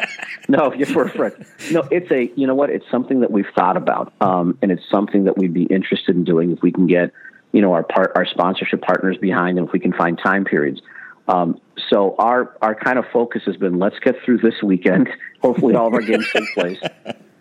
no, 0.48 0.72
you're 0.76 0.86
for 0.86 1.04
a 1.04 1.10
friend. 1.10 1.46
No, 1.70 1.88
it's 1.90 2.10
a 2.10 2.30
you 2.38 2.46
know 2.46 2.54
what? 2.54 2.68
It's 2.68 2.84
something 2.90 3.20
that 3.20 3.30
we've 3.30 3.48
thought 3.54 3.78
about, 3.78 4.12
um, 4.20 4.58
and 4.60 4.70
it's 4.70 4.82
something 4.90 5.24
that 5.24 5.38
we'd 5.38 5.54
be 5.54 5.64
interested 5.64 6.14
in 6.14 6.24
doing 6.24 6.52
if 6.52 6.60
we 6.60 6.70
can 6.70 6.86
get 6.86 7.10
you 7.52 7.62
know 7.62 7.72
our 7.72 7.82
part 7.82 8.12
our 8.14 8.26
sponsorship 8.26 8.82
partners 8.82 9.16
behind, 9.16 9.58
and 9.58 9.66
if 9.66 9.72
we 9.72 9.80
can 9.80 9.94
find 9.94 10.18
time 10.22 10.44
periods. 10.44 10.82
Um, 11.28 11.58
so 11.88 12.14
our 12.18 12.54
our 12.60 12.74
kind 12.74 12.98
of 12.98 13.06
focus 13.10 13.42
has 13.46 13.56
been 13.56 13.78
let's 13.78 13.98
get 14.00 14.16
through 14.22 14.38
this 14.38 14.62
weekend. 14.62 15.08
Hopefully, 15.40 15.74
all 15.74 15.86
of 15.86 15.94
our 15.94 16.02
games 16.02 16.26
take 16.30 16.52
place. 16.52 16.80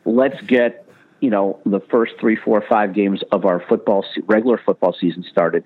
Let's 0.06 0.40
get 0.48 0.88
you 1.20 1.30
know 1.30 1.60
the 1.66 1.82
first 1.92 2.14
three, 2.22 2.38
four, 2.38 2.64
five 2.70 2.94
games 2.94 3.22
of 3.34 3.44
our 3.44 3.62
football 3.68 4.06
regular 4.28 4.62
football 4.66 4.96
season 4.98 5.26
started. 5.30 5.66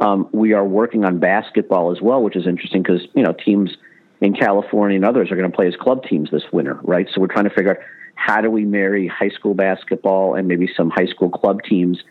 Um, 0.00 0.28
we 0.32 0.52
are 0.52 0.64
working 0.64 1.04
on 1.04 1.20
basketball 1.20 1.92
as 1.92 2.00
well, 2.00 2.22
which 2.22 2.34
is 2.34 2.46
interesting 2.46 2.82
because 2.82 3.02
you 3.14 3.22
know 3.22 3.32
teams 3.32 3.76
in 4.20 4.34
California 4.34 4.96
and 4.96 5.04
others 5.04 5.30
are 5.30 5.36
going 5.36 5.50
to 5.50 5.54
play 5.54 5.68
as 5.68 5.76
club 5.76 6.02
teams 6.04 6.30
this 6.30 6.42
winter, 6.52 6.78
right? 6.82 7.06
So 7.14 7.20
we're 7.20 7.28
trying 7.28 7.48
to 7.48 7.54
figure 7.54 7.72
out 7.72 7.84
how 8.14 8.40
do 8.40 8.50
we 8.50 8.64
marry 8.64 9.06
high 9.06 9.28
school 9.28 9.54
basketball 9.54 10.34
and 10.34 10.48
maybe 10.48 10.68
some 10.76 10.90
high 10.90 11.06
school 11.06 11.30
club 11.30 11.62
teams 11.62 12.02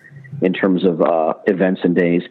in 0.42 0.54
terms 0.54 0.86
of 0.86 1.02
uh, 1.02 1.34
events 1.48 1.82
and 1.84 1.96
days. 1.96 2.24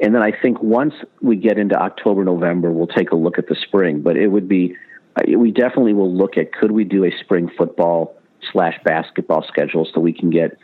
And 0.00 0.14
then 0.14 0.22
I 0.22 0.32
think 0.32 0.62
once 0.62 0.94
we 1.20 1.36
get 1.36 1.58
into 1.58 1.76
October, 1.76 2.24
November, 2.24 2.70
we'll 2.70 2.88
take 2.88 3.12
a 3.12 3.16
look 3.16 3.38
at 3.38 3.46
the 3.46 3.54
spring. 3.54 4.02
But 4.02 4.16
it 4.16 4.28
would 4.28 4.48
be, 4.48 4.76
uh, 5.16 5.38
we 5.38 5.50
definitely 5.50 5.94
will 5.94 6.14
look 6.14 6.36
at 6.36 6.52
could 6.52 6.72
we 6.72 6.84
do 6.84 7.04
a 7.04 7.10
spring 7.20 7.50
football 7.56 8.16
slash 8.52 8.74
basketball 8.84 9.44
schedule 9.46 9.88
so 9.92 10.00
we 10.00 10.12
can 10.12 10.28
get 10.28 10.58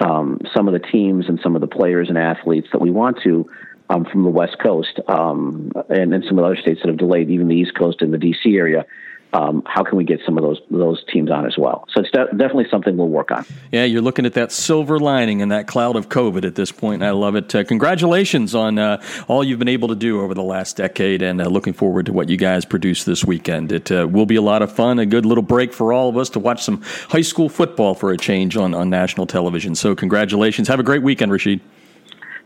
um, 0.00 0.40
some 0.54 0.68
of 0.68 0.72
the 0.72 0.86
teams 0.86 1.26
and 1.28 1.40
some 1.42 1.56
of 1.56 1.60
the 1.60 1.66
players 1.66 2.08
and 2.08 2.16
athletes 2.16 2.68
that 2.72 2.80
we 2.80 2.90
want 2.90 3.18
to 3.24 3.48
um, 3.90 4.04
from 4.04 4.22
the 4.22 4.30
West 4.30 4.58
Coast 4.62 5.00
um, 5.08 5.72
and, 5.88 6.12
and 6.12 6.24
some 6.24 6.38
of 6.38 6.42
the 6.42 6.46
other 6.46 6.60
states 6.60 6.80
that 6.82 6.88
have 6.88 6.98
delayed, 6.98 7.30
even 7.30 7.48
the 7.48 7.56
East 7.56 7.74
Coast 7.76 8.02
and 8.02 8.12
the 8.12 8.18
D.C. 8.18 8.56
area. 8.56 8.86
Um, 9.30 9.62
how 9.66 9.84
can 9.84 9.98
we 9.98 10.04
get 10.04 10.20
some 10.24 10.38
of 10.38 10.42
those 10.42 10.58
those 10.70 11.04
teams 11.12 11.30
on 11.30 11.44
as 11.44 11.58
well? 11.58 11.84
So 11.92 12.00
it's 12.00 12.10
de- 12.10 12.30
definitely 12.30 12.66
something 12.70 12.96
we'll 12.96 13.08
work 13.08 13.30
on. 13.30 13.44
Yeah, 13.70 13.84
you're 13.84 14.00
looking 14.00 14.24
at 14.24 14.32
that 14.34 14.52
silver 14.52 14.98
lining 14.98 15.40
in 15.40 15.50
that 15.50 15.66
cloud 15.66 15.96
of 15.96 16.08
COVID 16.08 16.46
at 16.46 16.54
this 16.54 16.72
point. 16.72 17.02
I 17.02 17.10
love 17.10 17.36
it. 17.36 17.54
Uh, 17.54 17.62
congratulations 17.62 18.54
on 18.54 18.78
uh, 18.78 19.02
all 19.26 19.44
you've 19.44 19.58
been 19.58 19.68
able 19.68 19.88
to 19.88 19.94
do 19.94 20.22
over 20.22 20.32
the 20.32 20.42
last 20.42 20.78
decade, 20.78 21.20
and 21.20 21.42
uh, 21.42 21.44
looking 21.44 21.74
forward 21.74 22.06
to 22.06 22.12
what 22.14 22.30
you 22.30 22.38
guys 22.38 22.64
produce 22.64 23.04
this 23.04 23.22
weekend. 23.22 23.70
It 23.70 23.92
uh, 23.92 24.08
will 24.10 24.24
be 24.24 24.36
a 24.36 24.42
lot 24.42 24.62
of 24.62 24.72
fun, 24.72 24.98
a 24.98 25.04
good 25.04 25.26
little 25.26 25.44
break 25.44 25.74
for 25.74 25.92
all 25.92 26.08
of 26.08 26.16
us 26.16 26.30
to 26.30 26.40
watch 26.40 26.62
some 26.62 26.80
high 27.10 27.20
school 27.20 27.50
football 27.50 27.94
for 27.94 28.12
a 28.12 28.16
change 28.16 28.56
on 28.56 28.72
on 28.72 28.88
national 28.88 29.26
television. 29.26 29.74
So 29.74 29.94
congratulations. 29.94 30.68
Have 30.68 30.80
a 30.80 30.84
great 30.84 31.02
weekend, 31.02 31.32
Rashid. 31.32 31.60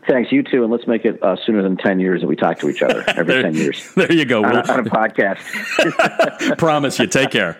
Thanks, 0.07 0.31
you 0.31 0.43
too, 0.43 0.63
and 0.63 0.71
let's 0.71 0.87
make 0.87 1.05
it 1.05 1.21
uh, 1.23 1.35
sooner 1.45 1.61
than 1.61 1.77
ten 1.77 1.99
years 1.99 2.21
that 2.21 2.27
we 2.27 2.35
talk 2.35 2.59
to 2.59 2.69
each 2.69 2.81
other 2.81 3.03
every 3.07 3.25
there, 3.25 3.43
ten 3.43 3.55
years. 3.55 3.91
There 3.95 4.11
you 4.11 4.25
go. 4.25 4.43
On, 4.43 4.69
on 4.69 4.79
a 4.79 4.89
podcast. 4.89 6.57
Promise 6.57 6.99
you. 6.99 7.07
Take 7.07 7.31
care. 7.31 7.57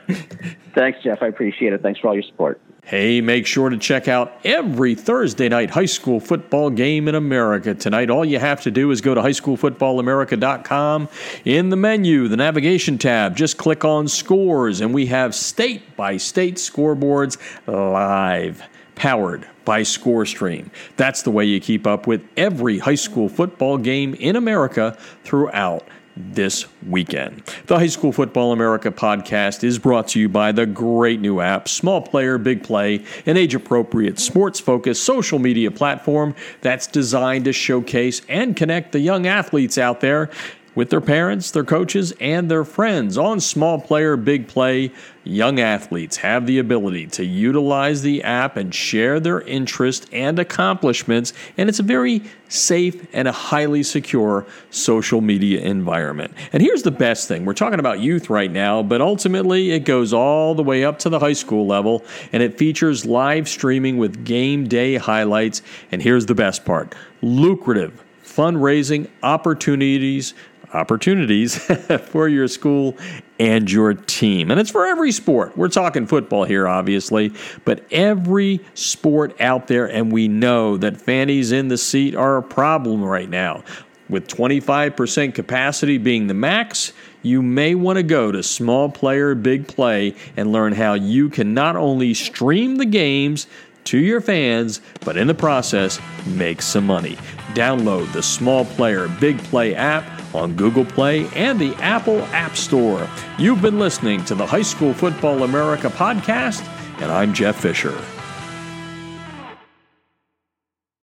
Thanks, 0.73 0.99
Jeff. 1.03 1.21
I 1.21 1.27
appreciate 1.27 1.73
it. 1.73 1.81
Thanks 1.81 1.99
for 1.99 2.07
all 2.07 2.13
your 2.13 2.23
support. 2.23 2.59
Hey, 2.85 3.21
make 3.21 3.47
sure 3.47 3.69
to 3.69 3.77
check 3.77 4.09
out 4.09 4.33
every 4.43 4.93
Thursday 4.93 5.47
night 5.47 5.69
high 5.69 5.85
school 5.85 6.19
football 6.19 6.69
game 6.69 7.07
in 7.07 7.15
America. 7.15 7.73
Tonight, 7.73 8.09
all 8.09 8.25
you 8.25 8.39
have 8.39 8.61
to 8.63 8.71
do 8.71 8.91
is 8.91 8.99
go 8.99 9.15
to 9.15 9.21
highschoolfootballamerica.com. 9.21 11.07
In 11.45 11.69
the 11.69 11.77
menu, 11.77 12.27
the 12.27 12.35
navigation 12.35 12.97
tab, 12.97 13.37
just 13.37 13.57
click 13.57 13.85
on 13.85 14.09
scores, 14.09 14.81
and 14.81 14.93
we 14.93 15.05
have 15.05 15.33
state 15.33 15.95
by 15.95 16.17
state 16.17 16.55
scoreboards 16.55 17.37
live 17.67 18.61
powered 18.95 19.47
by 19.65 19.81
ScoreStream. 19.81 20.69
That's 20.97 21.21
the 21.21 21.31
way 21.31 21.45
you 21.45 21.59
keep 21.59 21.87
up 21.87 22.07
with 22.07 22.27
every 22.37 22.79
high 22.79 22.95
school 22.95 23.29
football 23.29 23.77
game 23.77 24.13
in 24.15 24.35
America 24.35 24.97
throughout 25.23 25.87
this 26.15 26.65
weekend. 26.87 27.43
The 27.65 27.79
High 27.79 27.87
School 27.87 28.11
Football 28.11 28.51
America 28.51 28.91
podcast 28.91 29.63
is 29.63 29.79
brought 29.79 30.07
to 30.09 30.19
you 30.19 30.29
by 30.29 30.51
the 30.51 30.65
great 30.65 31.19
new 31.19 31.39
app, 31.39 31.67
Small 31.67 32.01
Player, 32.01 32.37
Big 32.37 32.63
Play, 32.63 33.03
an 33.25 33.37
age 33.37 33.55
appropriate, 33.55 34.19
sports 34.19 34.59
focused 34.59 35.03
social 35.03 35.39
media 35.39 35.71
platform 35.71 36.35
that's 36.61 36.85
designed 36.85 37.45
to 37.45 37.53
showcase 37.53 38.21
and 38.29 38.55
connect 38.55 38.91
the 38.91 38.99
young 38.99 39.25
athletes 39.25 39.77
out 39.77 40.01
there 40.01 40.29
with 40.75 40.89
their 40.89 41.01
parents, 41.01 41.51
their 41.51 41.63
coaches, 41.63 42.13
and 42.19 42.49
their 42.49 42.63
friends. 42.63 43.17
On 43.17 43.39
Small 43.39 43.79
Player 43.79 44.17
Big 44.17 44.47
Play, 44.47 44.91
young 45.23 45.59
athletes 45.59 46.17
have 46.17 46.45
the 46.45 46.59
ability 46.59 47.07
to 47.07 47.25
utilize 47.25 48.01
the 48.01 48.23
app 48.23 48.57
and 48.57 48.73
share 48.73 49.19
their 49.19 49.41
interests 49.41 50.07
and 50.11 50.39
accomplishments, 50.39 51.33
and 51.57 51.69
it's 51.69 51.79
a 51.79 51.83
very 51.83 52.23
safe 52.49 53.07
and 53.13 53.27
a 53.27 53.31
highly 53.31 53.83
secure 53.83 54.45
social 54.69 55.21
media 55.21 55.61
environment. 55.61 56.33
And 56.51 56.61
here's 56.61 56.83
the 56.83 56.91
best 56.91 57.27
thing 57.27 57.45
we're 57.45 57.53
talking 57.53 57.79
about 57.79 57.99
youth 57.99 58.29
right 58.29 58.51
now, 58.51 58.83
but 58.83 59.01
ultimately 59.01 59.71
it 59.71 59.81
goes 59.81 60.13
all 60.13 60.55
the 60.55 60.63
way 60.63 60.83
up 60.83 60.99
to 60.99 61.09
the 61.09 61.19
high 61.19 61.33
school 61.33 61.65
level, 61.65 62.03
and 62.31 62.43
it 62.43 62.57
features 62.57 63.05
live 63.05 63.47
streaming 63.47 63.97
with 63.97 64.25
game 64.25 64.67
day 64.67 64.95
highlights. 64.95 65.61
And 65.91 66.01
here's 66.01 66.25
the 66.25 66.35
best 66.35 66.65
part 66.65 66.95
lucrative 67.21 68.03
fundraising 68.23 69.07
opportunities 69.21 70.33
opportunities 70.73 71.57
for 72.05 72.27
your 72.27 72.47
school 72.47 72.97
and 73.39 73.71
your 73.71 73.93
team. 73.93 74.51
And 74.51 74.59
it's 74.59 74.69
for 74.69 74.85
every 74.85 75.11
sport. 75.11 75.57
We're 75.57 75.69
talking 75.69 76.07
football 76.07 76.43
here, 76.45 76.67
obviously, 76.67 77.33
but 77.65 77.85
every 77.91 78.61
sport 78.73 79.39
out 79.41 79.67
there. 79.67 79.85
And 79.85 80.11
we 80.11 80.27
know 80.27 80.77
that 80.77 80.97
fannies 80.99 81.51
in 81.51 81.67
the 81.67 81.77
seat 81.77 82.15
are 82.15 82.37
a 82.37 82.43
problem 82.43 83.03
right 83.03 83.29
now. 83.29 83.63
With 84.09 84.27
25% 84.27 85.33
capacity 85.33 85.97
being 85.97 86.27
the 86.27 86.33
max, 86.33 86.93
you 87.21 87.41
may 87.41 87.73
want 87.73 87.97
to 87.97 88.03
go 88.03 88.31
to 88.31 88.43
Small 88.43 88.89
Player 88.89 89.33
Big 89.33 89.67
Play 89.67 90.15
and 90.35 90.51
learn 90.51 90.73
how 90.73 90.93
you 90.93 91.29
can 91.29 91.53
not 91.53 91.75
only 91.75 92.13
stream 92.13 92.75
the 92.75 92.85
games 92.85 93.47
to 93.85 93.97
your 93.97 94.21
fans, 94.21 94.81
but 95.03 95.17
in 95.17 95.27
the 95.27 95.33
process, 95.33 95.99
make 96.25 96.61
some 96.61 96.85
money. 96.85 97.15
Download 97.53 98.11
the 98.13 98.23
Small 98.23 98.65
Player 98.65 99.07
Big 99.19 99.37
Play 99.39 99.73
app 99.75 100.22
on 100.35 100.55
Google 100.55 100.85
Play 100.85 101.27
and 101.29 101.59
the 101.59 101.73
Apple 101.75 102.21
App 102.31 102.55
Store. 102.55 103.07
You've 103.37 103.61
been 103.61 103.79
listening 103.79 104.23
to 104.25 104.35
the 104.35 104.45
High 104.45 104.61
School 104.61 104.93
Football 104.93 105.43
America 105.43 105.89
podcast, 105.89 106.65
and 107.01 107.11
I'm 107.11 107.33
Jeff 107.33 107.59
Fisher. 107.61 107.97